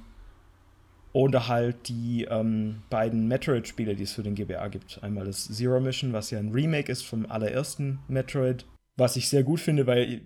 [1.16, 5.02] Oder halt die ähm, beiden Metroid-Spiele, die es für den GBA gibt.
[5.02, 8.66] Einmal das Zero Mission, was ja ein Remake ist vom allerersten Metroid.
[8.98, 10.24] Was ich sehr gut finde, weil,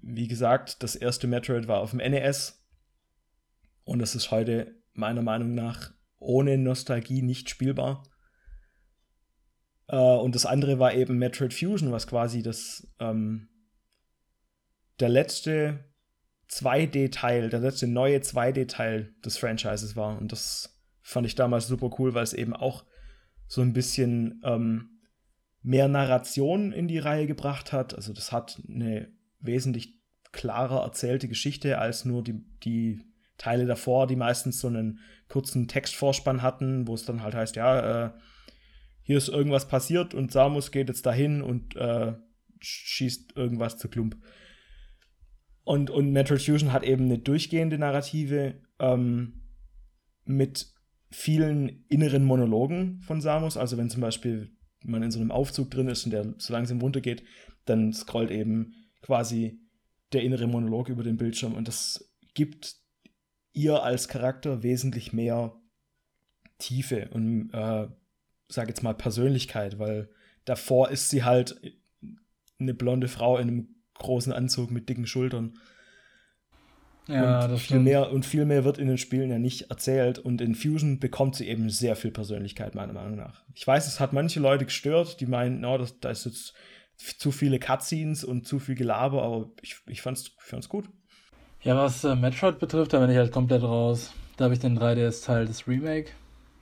[0.00, 2.58] wie gesagt, das erste Metroid war auf dem NES.
[3.84, 8.02] Und das ist heute meiner Meinung nach ohne Nostalgie nicht spielbar.
[9.88, 13.50] Äh, und das andere war eben Metroid Fusion, was quasi das ähm,
[15.00, 15.84] der letzte
[16.50, 20.18] 2D-Teil, der letzte neue 2D-Teil des Franchises war.
[20.18, 22.84] Und das fand ich damals super cool, weil es eben auch
[23.46, 25.00] so ein bisschen ähm,
[25.62, 27.94] mehr Narration in die Reihe gebracht hat.
[27.94, 29.98] Also das hat eine wesentlich
[30.32, 33.00] klarer erzählte Geschichte als nur die, die
[33.38, 38.06] Teile davor, die meistens so einen kurzen Textvorspann hatten, wo es dann halt heißt, ja,
[38.06, 38.10] äh,
[39.02, 42.14] hier ist irgendwas passiert und Samus geht jetzt dahin und äh,
[42.60, 44.16] schießt irgendwas zu Klump.
[45.68, 49.42] Und, und Metroid Fusion hat eben eine durchgehende Narrative ähm,
[50.24, 50.72] mit
[51.10, 53.58] vielen inneren Monologen von Samus.
[53.58, 54.50] Also wenn zum Beispiel
[54.82, 57.22] man in so einem Aufzug drin ist und der so langsam runtergeht,
[57.66, 59.60] dann scrollt eben quasi
[60.14, 62.76] der innere Monolog über den Bildschirm und das gibt
[63.52, 65.54] ihr als Charakter wesentlich mehr
[66.56, 67.88] Tiefe und äh,
[68.48, 70.08] sag jetzt mal Persönlichkeit, weil
[70.46, 71.60] davor ist sie halt
[72.58, 75.54] eine blonde Frau in einem großen Anzug mit dicken Schultern.
[77.08, 80.18] Ja, und das viel mehr und viel mehr wird in den Spielen ja nicht erzählt
[80.18, 83.44] und in Fusion bekommt sie eben sehr viel Persönlichkeit meiner Meinung nach.
[83.54, 86.52] Ich weiß, es hat manche Leute gestört, die meinen, no, das, da ist jetzt
[86.98, 90.84] zu viele Cutscenes und zu viel Gelaber, aber ich, ich fand's, ich fand's gut.
[91.62, 94.12] Ja, was äh, Metroid betrifft, da bin ich halt komplett raus.
[94.36, 96.10] Da habe ich den 3DS-Teil des Remake.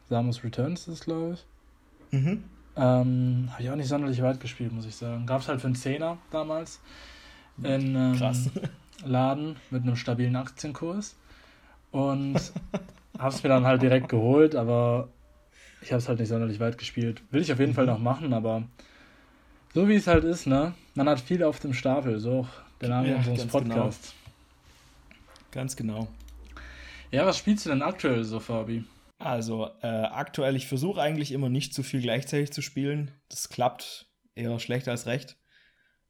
[0.08, 2.18] Samus Returns ist, glaube ich.
[2.18, 2.44] Mhm.
[2.76, 5.26] Ähm, habe ich auch nicht sonderlich weit gespielt, muss ich sagen.
[5.26, 6.80] Gab es halt für einen Zehner damals
[7.62, 8.18] in ähm,
[9.04, 11.16] Laden mit einem stabilen Aktienkurs
[11.90, 12.40] und
[13.18, 15.08] habe es mir dann halt direkt geholt, aber
[15.80, 17.22] ich habe es halt nicht sonderlich weit gespielt.
[17.30, 18.64] Will ich auf jeden Fall noch machen, aber
[19.74, 20.74] so wie es halt ist, ne?
[20.94, 22.48] Man hat viel auf dem Stapel, so auch
[22.80, 23.52] der Name ja, unseres genau.
[23.52, 24.12] Podcasts.
[24.12, 24.26] Genau.
[25.50, 26.08] Ganz genau.
[27.10, 28.84] Ja, was spielst du denn aktuell so, Fabi?
[29.18, 33.10] Also, äh, aktuell, ich versuche eigentlich immer nicht zu viel gleichzeitig zu spielen.
[33.28, 35.36] Das klappt eher schlecht als recht.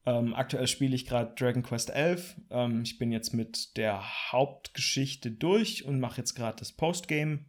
[0.06, 2.40] Ähm, aktuell spiele ich gerade Dragon Quest 11.
[2.50, 7.40] Ähm, ich bin jetzt mit der Hauptgeschichte durch und mache jetzt gerade das Postgame.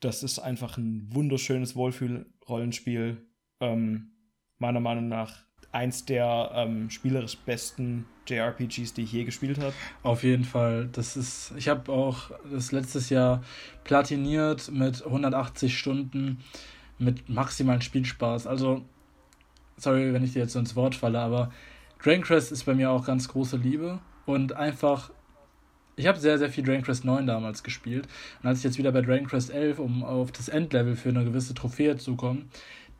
[0.00, 3.24] Das ist einfach ein wunderschönes Wohlfühl-Rollenspiel.
[3.60, 4.10] Ähm,
[4.58, 9.74] meiner Meinung nach eins der ähm, spielerisch besten JRPGs, die ich je gespielt habe.
[10.02, 10.88] Auf jeden Fall.
[10.92, 13.42] Das ist, ich habe auch das letztes Jahr
[13.84, 16.38] platiniert mit 180 Stunden
[16.98, 18.46] mit maximalen Spielspaß.
[18.46, 18.88] Also
[19.76, 21.50] sorry, wenn ich dir jetzt so ins Wort falle, aber
[22.02, 25.10] Dragon Quest ist bei mir auch ganz große Liebe und einfach
[25.96, 28.08] ich habe sehr, sehr viel Dragon Quest 9 damals gespielt.
[28.42, 31.24] Und als ich jetzt wieder bei Dragon Quest 11, um auf das Endlevel für eine
[31.24, 32.50] gewisse Trophäe zu kommen,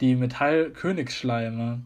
[0.00, 1.80] die Metall-Königsschleime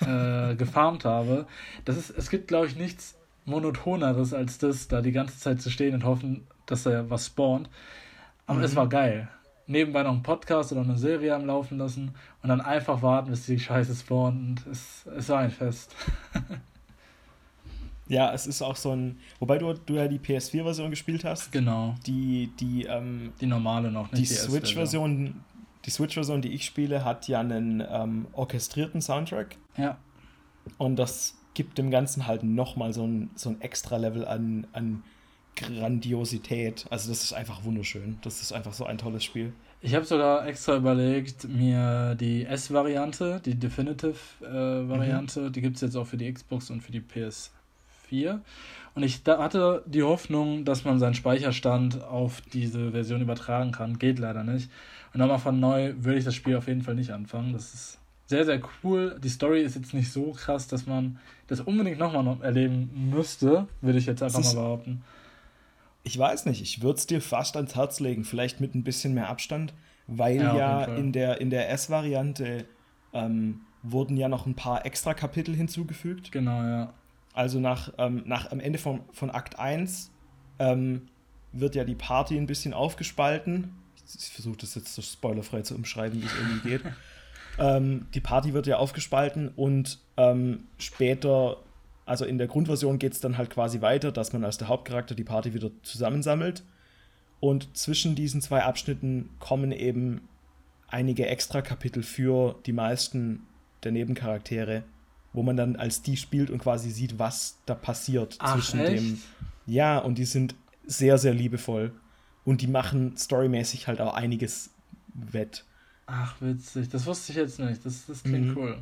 [0.00, 1.46] äh, gefarmt habe,
[1.86, 3.16] das ist, es gibt, glaube ich, nichts
[3.46, 7.70] monotoneres als das, da die ganze Zeit zu stehen und hoffen, dass da was spawnt.
[8.46, 8.64] Aber mhm.
[8.64, 9.30] es war geil
[9.66, 13.46] nebenbei noch einen Podcast oder eine Serie am Laufen lassen und dann einfach warten, bis
[13.46, 15.94] die Scheiße spawnt und es, es war ein Fest.
[18.08, 21.52] ja, es ist auch so ein, wobei du, du ja die PS4-Version gespielt hast.
[21.52, 21.94] Genau.
[22.06, 25.42] Die, die, ähm, die normale noch, nicht die, die Switch-Version,
[25.84, 29.56] die Switch-Version, die ich spiele, hat ja einen ähm, orchestrierten Soundtrack.
[29.76, 29.96] Ja.
[30.78, 35.02] Und das gibt dem Ganzen halt nochmal so ein, so ein extra Level an, an
[35.56, 36.86] Grandiosität.
[36.90, 38.18] Also das ist einfach wunderschön.
[38.22, 39.52] Das ist einfach so ein tolles Spiel.
[39.84, 45.52] Ich habe sogar extra überlegt, mir die S-Variante, die Definitive-Variante, äh, mhm.
[45.52, 48.38] die gibt es jetzt auch für die Xbox und für die PS4.
[48.94, 53.98] Und ich hatte die Hoffnung, dass man seinen Speicherstand auf diese Version übertragen kann.
[53.98, 54.70] Geht leider nicht.
[55.12, 57.52] Und nochmal von neu würde ich das Spiel auf jeden Fall nicht anfangen.
[57.52, 59.18] Das ist sehr, sehr cool.
[59.22, 63.66] Die Story ist jetzt nicht so krass, dass man das unbedingt nochmal noch erleben müsste,
[63.80, 65.02] würde ich jetzt einfach mal behaupten
[66.04, 69.14] ich weiß nicht, ich würde es dir fast ans Herz legen, vielleicht mit ein bisschen
[69.14, 69.72] mehr Abstand,
[70.06, 72.64] weil ja, ja in der, in der S-Variante
[73.12, 76.32] ähm, wurden ja noch ein paar extra Kapitel hinzugefügt.
[76.32, 76.92] Genau, ja.
[77.34, 80.10] Also nach, ähm, nach am Ende von, von Akt 1
[80.58, 81.02] ähm,
[81.52, 83.72] wird ja die Party ein bisschen aufgespalten.
[84.04, 86.82] Ich versuche das jetzt so spoilerfrei zu umschreiben, wie es irgendwie geht.
[87.58, 91.58] Ähm, die Party wird ja aufgespalten und ähm, später
[92.04, 95.14] also in der Grundversion geht es dann halt quasi weiter, dass man als der Hauptcharakter
[95.14, 96.64] die Party wieder zusammensammelt.
[97.40, 100.28] Und zwischen diesen zwei Abschnitten kommen eben
[100.88, 103.42] einige Extra-Kapitel für die meisten
[103.82, 104.84] der Nebencharaktere,
[105.32, 108.92] wo man dann als die spielt und quasi sieht, was da passiert Ach, zwischen echt?
[108.92, 109.22] dem.
[109.66, 110.54] Ja, und die sind
[110.86, 111.92] sehr, sehr liebevoll.
[112.44, 114.70] Und die machen storymäßig halt auch einiges
[115.14, 115.64] wett.
[116.06, 116.88] Ach, witzig.
[116.88, 117.86] Das wusste ich jetzt nicht.
[117.86, 118.56] Das, das klingt mhm.
[118.56, 118.78] cool.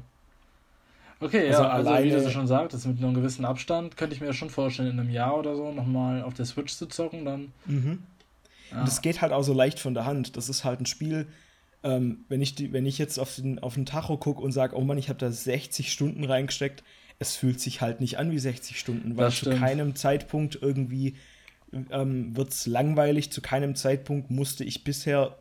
[1.20, 4.33] Okay, also ja, also wie du schon sagtest, mit einem gewissen Abstand könnte ich mir
[4.33, 7.52] schon vorstellen, in einem Jahr oder so nochmal auf der Switch zu zocken, dann.
[7.66, 8.02] Mhm.
[8.70, 8.80] Ja.
[8.80, 10.37] Und das geht halt auch so leicht von der Hand.
[10.37, 11.26] Das ist halt ein Spiel,
[11.83, 14.76] ähm, wenn, ich die, wenn ich jetzt auf den, auf den Tacho gucke und sage,
[14.76, 16.83] oh Mann, ich habe da 60 Stunden reingesteckt,
[17.18, 21.16] es fühlt sich halt nicht an wie 60 Stunden, weil zu keinem Zeitpunkt irgendwie
[21.90, 25.37] ähm, wird es langweilig, zu keinem Zeitpunkt musste ich bisher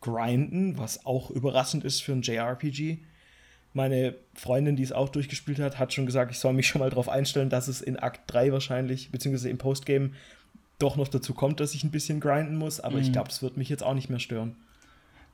[0.00, 2.98] grinden, was auch überraschend ist für ein JRPG.
[3.72, 6.90] Meine Freundin, die es auch durchgespielt hat, hat schon gesagt, ich soll mich schon mal
[6.90, 10.10] darauf einstellen, dass es in Akt 3 wahrscheinlich, beziehungsweise im Postgame,
[10.80, 12.80] doch noch dazu kommt, dass ich ein bisschen grinden muss.
[12.80, 13.02] Aber mhm.
[13.02, 14.56] ich glaube, das wird mich jetzt auch nicht mehr stören.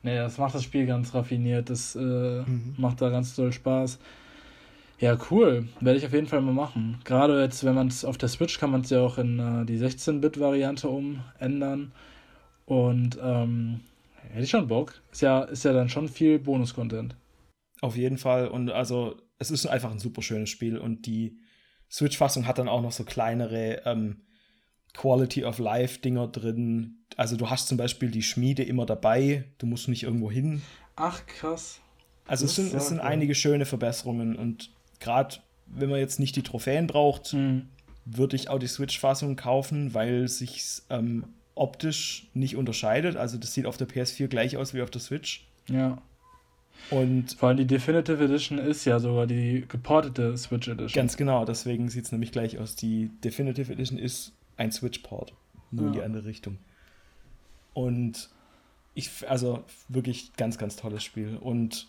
[0.03, 1.69] Nee, das macht das Spiel ganz raffiniert.
[1.69, 2.75] Das äh, mhm.
[2.77, 3.97] macht da ganz toll Spaß.
[4.99, 5.67] Ja, cool.
[5.79, 6.99] Werde ich auf jeden Fall mal machen.
[7.03, 9.65] Gerade jetzt, wenn man es auf der Switch kann man es ja auch in äh,
[9.65, 11.91] die 16-Bit-Variante umändern.
[12.65, 13.81] Und ähm,
[14.29, 14.93] hätte ich schon Bock.
[15.11, 17.15] Ist ja, ist ja dann schon viel Bonus-Content.
[17.81, 18.47] Auf jeden Fall.
[18.47, 20.77] Und also, es ist einfach ein super schönes Spiel.
[20.77, 21.37] Und die
[21.91, 24.21] Switch-Fassung hat dann auch noch so kleinere ähm,
[24.93, 27.05] Quality of Life-Dinger drin.
[27.15, 29.45] Also, du hast zum Beispiel die Schmiede immer dabei.
[29.57, 30.61] Du musst nicht irgendwo hin.
[30.95, 31.79] Ach, krass.
[32.25, 34.35] Also, es sind, es sind einige schöne Verbesserungen.
[34.35, 35.37] Und gerade
[35.67, 37.69] wenn man jetzt nicht die Trophäen braucht, mhm.
[38.05, 43.17] würde ich auch die Switch-Fassung kaufen, weil sich ähm, optisch nicht unterscheidet.
[43.17, 45.47] Also, das sieht auf der PS4 gleich aus wie auf der Switch.
[45.69, 46.01] Ja.
[46.89, 50.93] Und Vor allem die Definitive Edition ist ja sogar die geportete Switch Edition.
[50.93, 52.75] Ganz genau, deswegen sieht es nämlich gleich aus.
[52.75, 55.33] Die Definitive Edition ist ein Switch-Port,
[55.71, 55.87] nur ja.
[55.87, 56.57] in die andere Richtung.
[57.73, 58.29] Und
[58.93, 61.37] ich, also wirklich ganz, ganz tolles Spiel.
[61.37, 61.87] Und,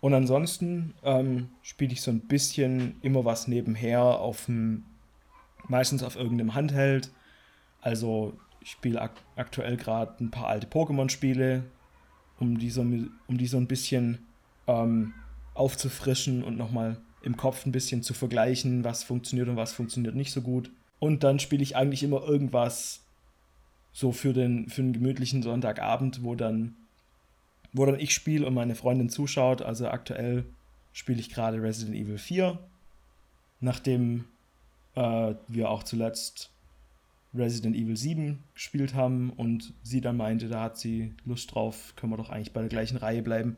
[0.00, 4.84] und ansonsten ähm, spiele ich so ein bisschen immer was nebenher auf dem,
[5.68, 7.12] meistens auf irgendeinem Handheld.
[7.80, 11.64] Also ich spiele ak aktuell gerade ein paar alte Pokémon-Spiele,
[12.42, 14.18] um die so, um die so ein bisschen
[14.66, 15.14] ähm,
[15.54, 20.32] aufzufrischen und nochmal im Kopf ein bisschen zu vergleichen, was funktioniert und was funktioniert nicht
[20.32, 20.70] so gut.
[20.98, 23.04] Und dann spiele ich eigentlich immer irgendwas
[23.92, 26.74] so für den, für den gemütlichen Sonntagabend, wo dann,
[27.72, 29.62] wo dann ich spiele und meine Freundin zuschaut.
[29.62, 30.44] Also aktuell
[30.92, 32.58] spiele ich gerade Resident Evil 4,
[33.60, 34.24] nachdem
[34.96, 36.51] äh, wir auch zuletzt
[37.34, 42.12] Resident Evil 7 gespielt haben und sie dann meinte, da hat sie Lust drauf, können
[42.12, 43.56] wir doch eigentlich bei der gleichen Reihe bleiben.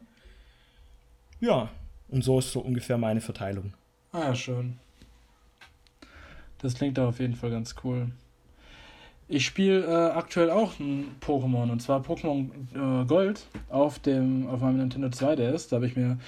[1.40, 1.70] Ja,
[2.08, 3.74] und so ist so ungefähr meine Verteilung.
[4.12, 4.78] Ah ja, schön.
[6.58, 8.12] Das klingt da auf jeden Fall ganz cool.
[9.26, 14.60] Ich spiele äh, aktuell auch ein Pokémon und zwar Pokémon äh, Gold auf dem auf
[14.60, 15.70] meinem Nintendo 2DS.
[15.70, 16.18] Da habe ich mir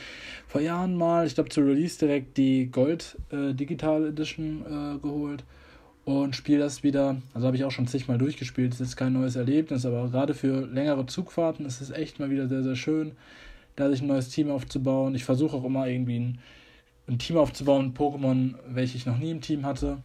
[0.48, 5.44] vor Jahren mal, ich glaube zu Release direkt die Gold äh, Digital Edition äh, geholt
[6.06, 7.16] und spiele das wieder.
[7.34, 8.72] Also habe ich auch schon zigmal durchgespielt.
[8.72, 12.46] Das ist kein neues Erlebnis, aber gerade für längere Zugfahrten ist es echt mal wieder
[12.46, 13.12] sehr, sehr schön,
[13.74, 15.16] da sich ein neues Team aufzubauen.
[15.16, 16.38] Ich versuche auch immer irgendwie ein,
[17.08, 19.98] ein Team aufzubauen, Pokémon, welche ich noch nie im Team hatte.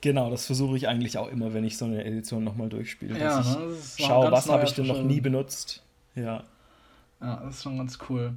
[0.00, 3.18] Genau, das versuche ich eigentlich auch immer, wenn ich so eine Edition nochmal durchspiele.
[3.18, 3.76] Ja, ne?
[3.98, 5.82] Schau, was habe ich denn noch nie benutzt.
[6.14, 6.44] Ja.
[7.20, 8.32] Ja, das ist schon ganz cool.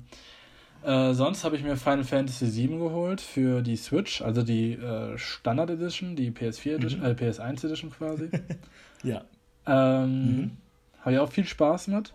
[0.83, 5.17] Äh, sonst habe ich mir Final Fantasy VII geholt für die Switch, also die äh,
[5.17, 7.07] Standard Edition, die PS4 Edition, mhm.
[7.07, 8.29] äh, PS1 Edition quasi.
[9.03, 9.23] ja.
[9.65, 10.57] Ähm, mhm.
[11.01, 12.13] Habe ich auch viel Spaß mit.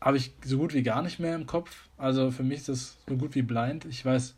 [0.00, 1.88] Habe ich so gut wie gar nicht mehr im Kopf.
[1.96, 3.84] Also für mich ist das so gut wie blind.
[3.84, 4.34] Ich weiß,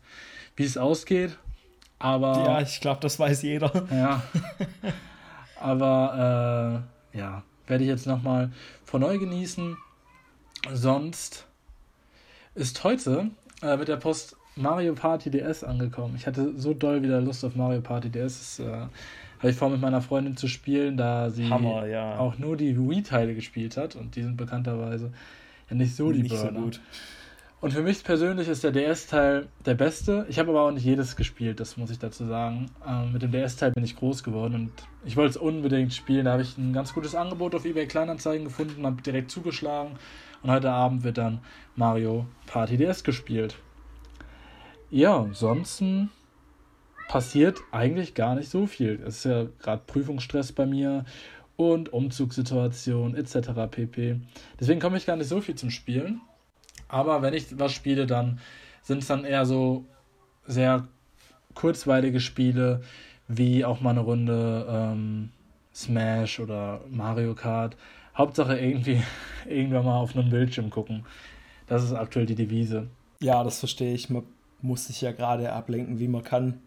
[0.55, 1.37] wie es ausgeht,
[1.97, 2.43] Aber.
[2.45, 3.87] Ja, ich glaube, das weiß jeder.
[3.91, 4.23] Ja.
[5.59, 8.51] Aber äh, ja, werde ich jetzt nochmal
[8.85, 9.77] von neu genießen.
[10.71, 11.45] Sonst
[12.55, 13.31] ist heute
[13.61, 16.15] äh, mit der Post Mario Party DS angekommen.
[16.17, 18.57] Ich hatte so doll wieder Lust auf Mario Party DS.
[18.57, 18.87] Das, äh,
[19.39, 22.17] habe ich vor, mit meiner Freundin zu spielen, da sie Hammer, ja.
[22.17, 25.11] auch nur die Wii-Teile gespielt hat und die sind bekannterweise
[25.69, 26.59] ja nicht so die Nicht so Burner.
[26.59, 26.81] gut.
[27.61, 30.25] Und für mich persönlich ist der DS-Teil der beste.
[30.29, 32.67] Ich habe aber auch nicht jedes gespielt, das muss ich dazu sagen.
[32.87, 34.71] Ähm, mit dem DS-Teil bin ich groß geworden und
[35.05, 36.25] ich wollte es unbedingt spielen.
[36.25, 39.91] Da habe ich ein ganz gutes Angebot auf eBay Kleinanzeigen gefunden, habe direkt zugeschlagen.
[40.41, 41.39] Und heute Abend wird dann
[41.75, 43.57] Mario Party DS gespielt.
[44.89, 46.09] Ja, ansonsten
[47.09, 49.01] passiert eigentlich gar nicht so viel.
[49.05, 51.05] Es ist ja gerade Prüfungsstress bei mir
[51.57, 53.49] und Umzugssituation etc.
[53.69, 54.21] pp.
[54.59, 56.21] Deswegen komme ich gar nicht so viel zum Spielen.
[56.87, 58.39] Aber wenn ich was spiele, dann
[58.81, 59.85] sind es dann eher so
[60.45, 60.87] sehr
[61.53, 62.81] kurzweilige Spiele,
[63.27, 65.29] wie auch mal eine Runde ähm,
[65.73, 67.75] Smash oder Mario Kart.
[68.19, 69.01] Hauptsache irgendwie
[69.47, 71.05] irgendwann mal auf einem Bildschirm gucken.
[71.67, 72.87] Das ist aktuell die Devise.
[73.21, 74.09] Ja, das verstehe ich.
[74.09, 74.23] Man
[74.61, 76.61] muss sich ja gerade ablenken, wie man kann,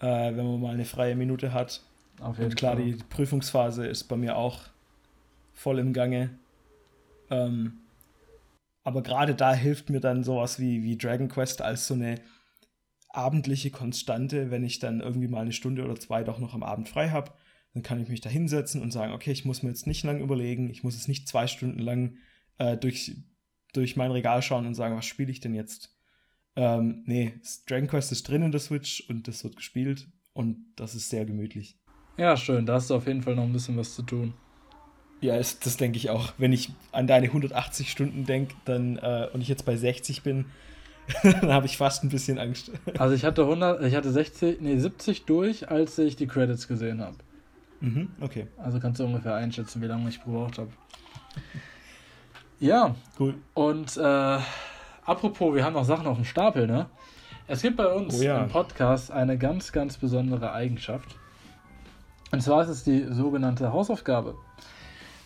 [0.00, 1.82] äh, wenn man mal eine freie Minute hat.
[2.20, 2.84] Auf jeden Und klar, Fall.
[2.84, 4.60] die Prüfungsphase ist bei mir auch
[5.52, 6.30] voll im Gange.
[7.30, 7.78] Ähm,
[8.84, 12.20] aber gerade da hilft mir dann sowas wie, wie Dragon Quest als so eine
[13.08, 16.88] abendliche Konstante, wenn ich dann irgendwie mal eine Stunde oder zwei doch noch am Abend
[16.88, 17.32] frei habe,
[17.76, 20.20] dann kann ich mich da hinsetzen und sagen, okay, ich muss mir jetzt nicht lang
[20.20, 22.16] überlegen, ich muss jetzt nicht zwei Stunden lang
[22.56, 23.14] äh, durch,
[23.74, 25.94] durch mein Regal schauen und sagen, was spiele ich denn jetzt?
[26.56, 27.34] Ähm, nee,
[27.68, 31.26] Dragon Quest ist drin in der Switch und das wird gespielt und das ist sehr
[31.26, 31.78] gemütlich.
[32.16, 32.64] Ja, schön.
[32.64, 34.32] Da hast du auf jeden Fall noch ein bisschen was zu tun.
[35.20, 36.32] Ja, das, das denke ich auch.
[36.38, 40.46] Wenn ich an deine 180 Stunden denke, dann äh, und ich jetzt bei 60 bin,
[41.22, 42.72] dann habe ich fast ein bisschen Angst.
[42.96, 47.02] Also ich hatte 100, ich hatte 60, nee 70 durch, als ich die Credits gesehen
[47.02, 47.18] habe.
[47.80, 50.70] Mhm, okay, Also kannst du ungefähr einschätzen, wie lange ich gebraucht habe.
[52.58, 53.34] Ja, cool.
[53.52, 54.38] und äh,
[55.04, 56.86] apropos, wir haben noch Sachen auf dem Stapel, ne?
[57.48, 58.42] Es gibt bei uns Oh ja.
[58.42, 61.16] im Podcast eine ganz, ganz besondere Eigenschaft.
[62.32, 64.34] Und zwar ist es die sogenannte Hausaufgabe.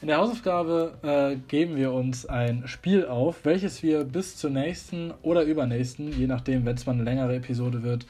[0.03, 5.13] In der Hausaufgabe äh, geben wir uns ein Spiel auf, welches wir bis zur nächsten
[5.23, 8.07] oder übernächsten, je nachdem, wenn es mal eine längere Episode wird,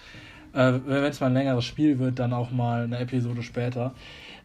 [0.55, 3.92] äh, wenn es mal ein längeres Spiel wird, dann auch mal eine Episode später,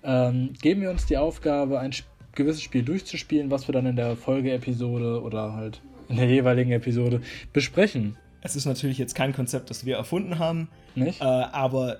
[0.05, 1.91] ähm, geben wir uns die Aufgabe, ein
[2.33, 7.21] gewisses Spiel durchzuspielen, was wir dann in der Folgeepisode oder halt in der jeweiligen Episode
[7.53, 8.17] besprechen.
[8.41, 11.21] Es ist natürlich jetzt kein Konzept, das wir erfunden haben, Nicht?
[11.21, 11.97] äh, aber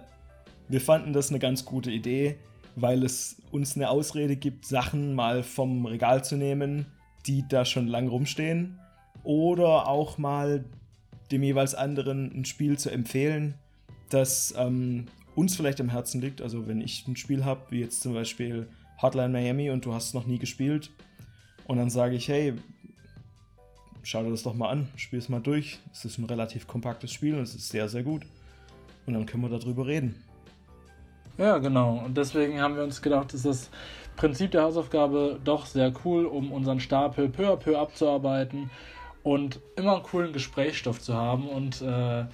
[0.68, 2.36] wir fanden das eine ganz gute Idee,
[2.76, 6.86] weil es uns eine Ausrede gibt, Sachen mal vom Regal zu nehmen,
[7.26, 8.80] die da schon lang rumstehen,
[9.24, 10.66] oder auch mal
[11.32, 13.56] dem jeweils anderen ein Spiel zu empfehlen,
[14.10, 16.42] das ähm, uns vielleicht am Herzen liegt.
[16.42, 18.68] Also wenn ich ein Spiel habe, wie jetzt zum Beispiel
[19.02, 20.92] Hotline Miami und du hast es noch nie gespielt,
[21.68, 22.54] und dann sage ich, hey,
[24.04, 25.80] schau dir das doch mal an, spiel es mal durch.
[25.92, 28.24] Es ist ein relativ kompaktes Spiel und es ist sehr, sehr gut.
[29.06, 30.16] Und dann können wir darüber reden.
[31.38, 32.02] Ja, genau.
[32.06, 33.70] Und deswegen haben wir uns gedacht, ist das
[34.16, 38.70] Prinzip der Hausaufgabe doch sehr cool, um unseren Stapel peu à peu abzuarbeiten
[39.24, 41.50] und immer einen coolen Gesprächsstoff zu haben.
[41.50, 42.26] Und äh,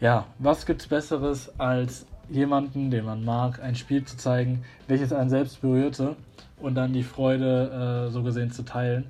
[0.00, 5.30] ja, was gibt's Besseres als jemanden, den man mag, ein Spiel zu zeigen, welches einen
[5.30, 6.16] selbst berührte
[6.60, 9.04] und dann die Freude äh, so gesehen zu teilen.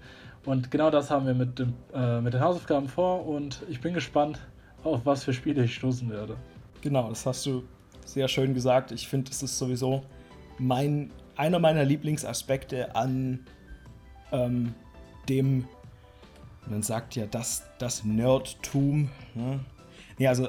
[0.45, 3.95] Und genau das haben wir mit, dem, äh, mit den Hausaufgaben vor und ich bin
[3.95, 4.41] gespannt,
[4.83, 6.37] auf was für Spiele ich stoßen werde.
[6.81, 7.63] Genau, das hast du
[8.05, 8.91] sehr schön gesagt.
[8.91, 10.03] Ich finde, es ist sowieso
[10.59, 13.47] mein, einer meiner Lieblingsaspekte an
[14.33, 14.75] ähm,
[15.29, 15.67] dem,
[16.67, 19.11] man sagt ja, das, das Nerdtum.
[19.35, 19.61] Ne?
[20.19, 20.49] Ja, also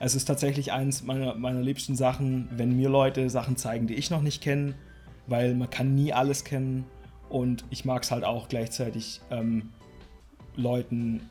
[0.00, 4.10] es ist tatsächlich eins meiner, meiner liebsten Sachen, wenn mir Leute Sachen zeigen, die ich
[4.10, 4.74] noch nicht kenne,
[5.26, 6.86] weil man kann nie alles kennen
[7.28, 9.68] und ich mag es halt auch gleichzeitig ähm,
[10.56, 11.28] Leuten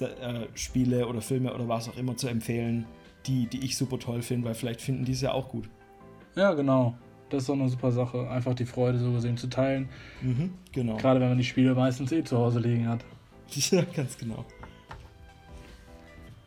[0.00, 2.84] äh, Spiele oder Filme oder was auch immer zu empfehlen,
[3.26, 5.68] die, die ich super toll finde, weil vielleicht finden die es ja auch gut.
[6.36, 6.94] Ja, genau.
[7.30, 9.88] Das ist doch eine super Sache, einfach die Freude so gesehen zu teilen.
[10.20, 10.98] Mhm, genau.
[10.98, 13.02] Gerade wenn man die Spiele meistens eh zu Hause liegen hat.
[13.70, 14.46] Ja, ganz genau.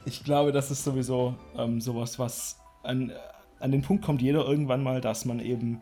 [0.05, 3.11] Ich glaube, das ist sowieso ähm, sowas, was an,
[3.59, 5.81] an den Punkt kommt jeder irgendwann mal, dass man eben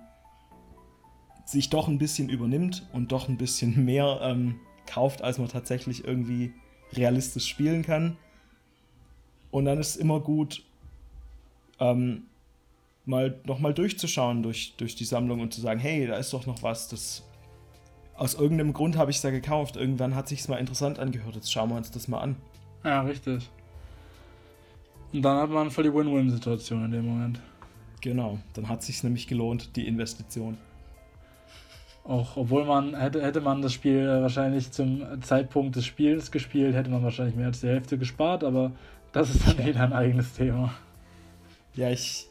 [1.46, 6.06] sich doch ein bisschen übernimmt und doch ein bisschen mehr ähm, kauft, als man tatsächlich
[6.06, 6.54] irgendwie
[6.94, 8.18] realistisch spielen kann.
[9.52, 10.64] Und dann ist es immer gut,
[11.80, 12.24] ähm,
[13.06, 16.64] mal nochmal durchzuschauen durch, durch die Sammlung und zu sagen, hey, da ist doch noch
[16.64, 17.24] was, das
[18.16, 19.76] aus irgendeinem Grund habe ich es da gekauft.
[19.76, 21.36] Irgendwann hat sich mal interessant angehört.
[21.36, 22.36] Jetzt schauen wir uns das mal an.
[22.84, 23.50] Ja, richtig.
[25.14, 27.40] Und dann hat man voll die Win-Win-Situation in dem Moment.
[28.02, 30.58] Genau, dann hat sich nämlich gelohnt, die Investition.
[32.04, 36.90] Auch obwohl man, hätte, hätte man das Spiel wahrscheinlich zum Zeitpunkt des Spiels gespielt, hätte
[36.90, 38.74] man wahrscheinlich mehr als die Hälfte gespart, aber
[39.14, 40.74] das ist dann wieder ein eigenes Thema.
[41.76, 42.28] Ja, ich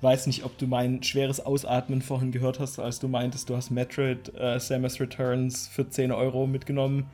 [0.00, 3.70] weiß nicht, ob du mein schweres Ausatmen vorhin gehört hast, als du meintest, du hast
[3.70, 7.06] Metroid äh, Samus Returns für 10 Euro mitgenommen.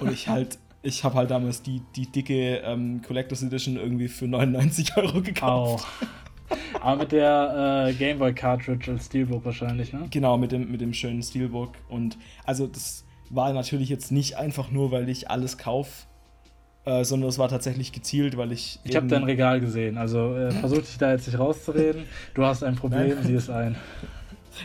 [0.00, 4.28] Und ich halt, ich habe halt damals die, die dicke ähm, Collectors Edition irgendwie für
[4.28, 5.86] 99 Euro gekauft.
[6.00, 6.06] Au.
[6.80, 10.06] Aber mit der äh, Gameboy Cartridge als Steelbook wahrscheinlich, ne?
[10.10, 11.72] Genau, mit dem, mit dem schönen Steelbook.
[11.88, 16.06] Und also das war natürlich jetzt nicht einfach nur, weil ich alles kaufe,
[16.84, 18.78] äh, sondern es war tatsächlich gezielt, weil ich.
[18.84, 22.04] Ich habe dein Regal gesehen, also äh, versuch dich da jetzt nicht rauszureden.
[22.34, 23.76] Du hast ein Problem, sieh es ein.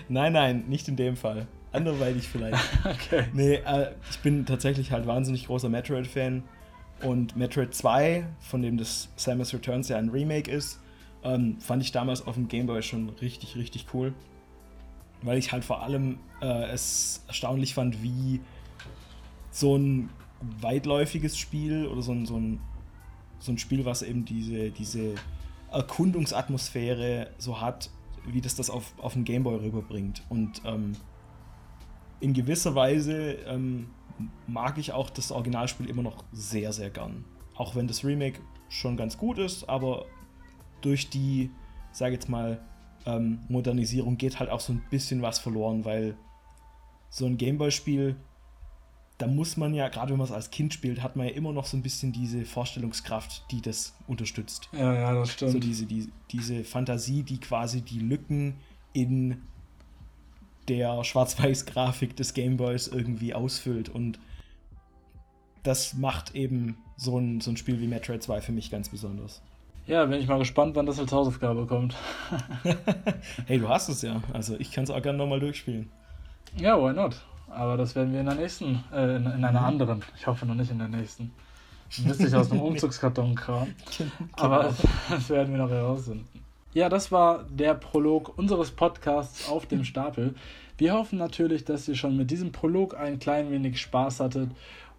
[0.10, 1.48] Nein, nein, nicht in dem Fall.
[1.72, 2.58] Anderweitig vielleicht.
[2.86, 3.26] okay.
[3.34, 6.44] Nee, äh, ich bin tatsächlich halt wahnsinnig großer Metroid-Fan.
[7.02, 10.82] Und Metroid 2, von dem das Samus Returns ja ein Remake ist,
[11.24, 14.14] ähm, fand ich damals auf dem Game Boy schon richtig, richtig cool.
[15.22, 18.42] Weil ich halt vor allem äh, es erstaunlich fand, wie
[19.52, 20.10] so ein
[20.62, 22.60] weitläufiges Spiel oder so ein, so ein,
[23.40, 25.16] so ein Spiel, was eben diese, diese
[25.72, 27.90] Erkundungsatmosphäre so hat,
[28.26, 30.24] wie das das auf, auf den Gameboy rüberbringt.
[30.30, 30.94] Und ähm,
[32.20, 33.90] in gewisser Weise ähm,
[34.48, 37.26] mag ich auch das Originalspiel immer noch sehr, sehr gern.
[37.56, 38.40] Auch wenn das Remake
[38.70, 40.06] schon ganz gut ist, aber
[40.82, 41.52] durch die,
[41.92, 42.64] sage jetzt mal,
[43.06, 46.18] ähm, Modernisierung geht halt auch so ein bisschen was verloren, weil
[47.10, 48.16] so ein Gameboy-Spiel,
[49.18, 51.52] da muss man ja, gerade wenn man es als Kind spielt, hat man ja immer
[51.52, 54.70] noch so ein bisschen diese Vorstellungskraft, die das unterstützt.
[54.72, 55.52] Ja, ja, das stimmt.
[55.52, 58.58] So diese, die, diese Fantasie, die quasi die Lücken
[58.94, 59.42] in
[60.70, 63.90] der Schwarz-Weiß-Grafik des Gameboys irgendwie ausfüllt.
[63.90, 64.20] Und
[65.64, 69.42] das macht eben so ein, so ein Spiel wie Metroid 2 für mich ganz besonders.
[69.88, 71.96] Ja, bin ich mal gespannt, wann das als Hausaufgabe kommt.
[73.48, 74.22] hey, du hast es ja.
[74.34, 75.90] Also ich kann es auch gerne nochmal durchspielen.
[76.58, 77.16] Ja, why not?
[77.50, 80.04] Aber das werden wir in der nächsten, äh, in, in, einer anderen.
[80.16, 81.32] Ich hoffe noch nicht in der nächsten.
[82.06, 83.76] Müsste ich aus dem Umzugskarton kramen.
[83.98, 84.12] Genau.
[84.34, 84.76] Aber
[85.10, 86.39] das werden wir noch herausfinden.
[86.74, 90.36] Ja, das war der Prolog unseres Podcasts auf dem Stapel.
[90.78, 94.52] Wir hoffen natürlich, dass ihr schon mit diesem Prolog ein klein wenig Spaß hattet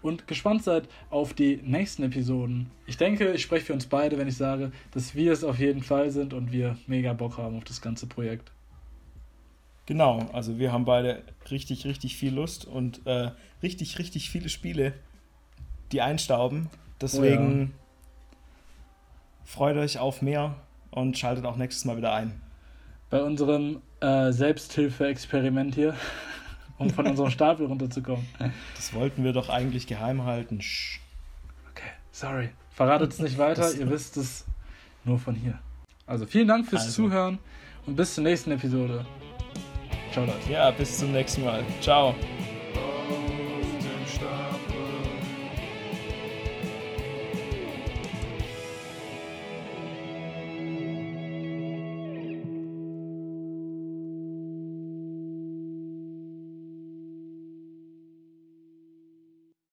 [0.03, 2.71] und gespannt seid auf die nächsten Episoden.
[2.87, 5.83] Ich denke, ich spreche für uns beide, wenn ich sage, dass wir es auf jeden
[5.83, 8.51] Fall sind und wir mega Bock haben auf das ganze Projekt.
[9.87, 13.31] Genau, also wir haben beide richtig, richtig viel Lust und äh,
[13.63, 14.93] richtig, richtig viele Spiele,
[15.93, 16.69] die einstauben.
[17.01, 17.69] Deswegen oh ja.
[19.45, 20.57] freut euch auf mehr
[20.91, 22.41] und schaltet auch nächstes Mal wieder ein.
[23.11, 25.95] Bei unserem äh, Selbsthilfe-Experiment hier
[26.79, 28.27] um von unserem Stapel runterzukommen.
[28.77, 30.61] Das wollten wir doch eigentlich geheim halten.
[30.61, 31.01] Shh.
[31.71, 32.51] Okay, sorry.
[32.71, 34.47] Verratet es nicht weiter, ihr wisst es
[35.05, 35.59] nur von hier.
[36.07, 37.09] Also vielen Dank fürs also.
[37.09, 37.39] Zuhören
[37.87, 39.05] und bis zur nächsten Episode.
[40.13, 40.51] Ciao Leute.
[40.51, 41.63] Ja, bis zum nächsten Mal.
[41.81, 42.15] Ciao.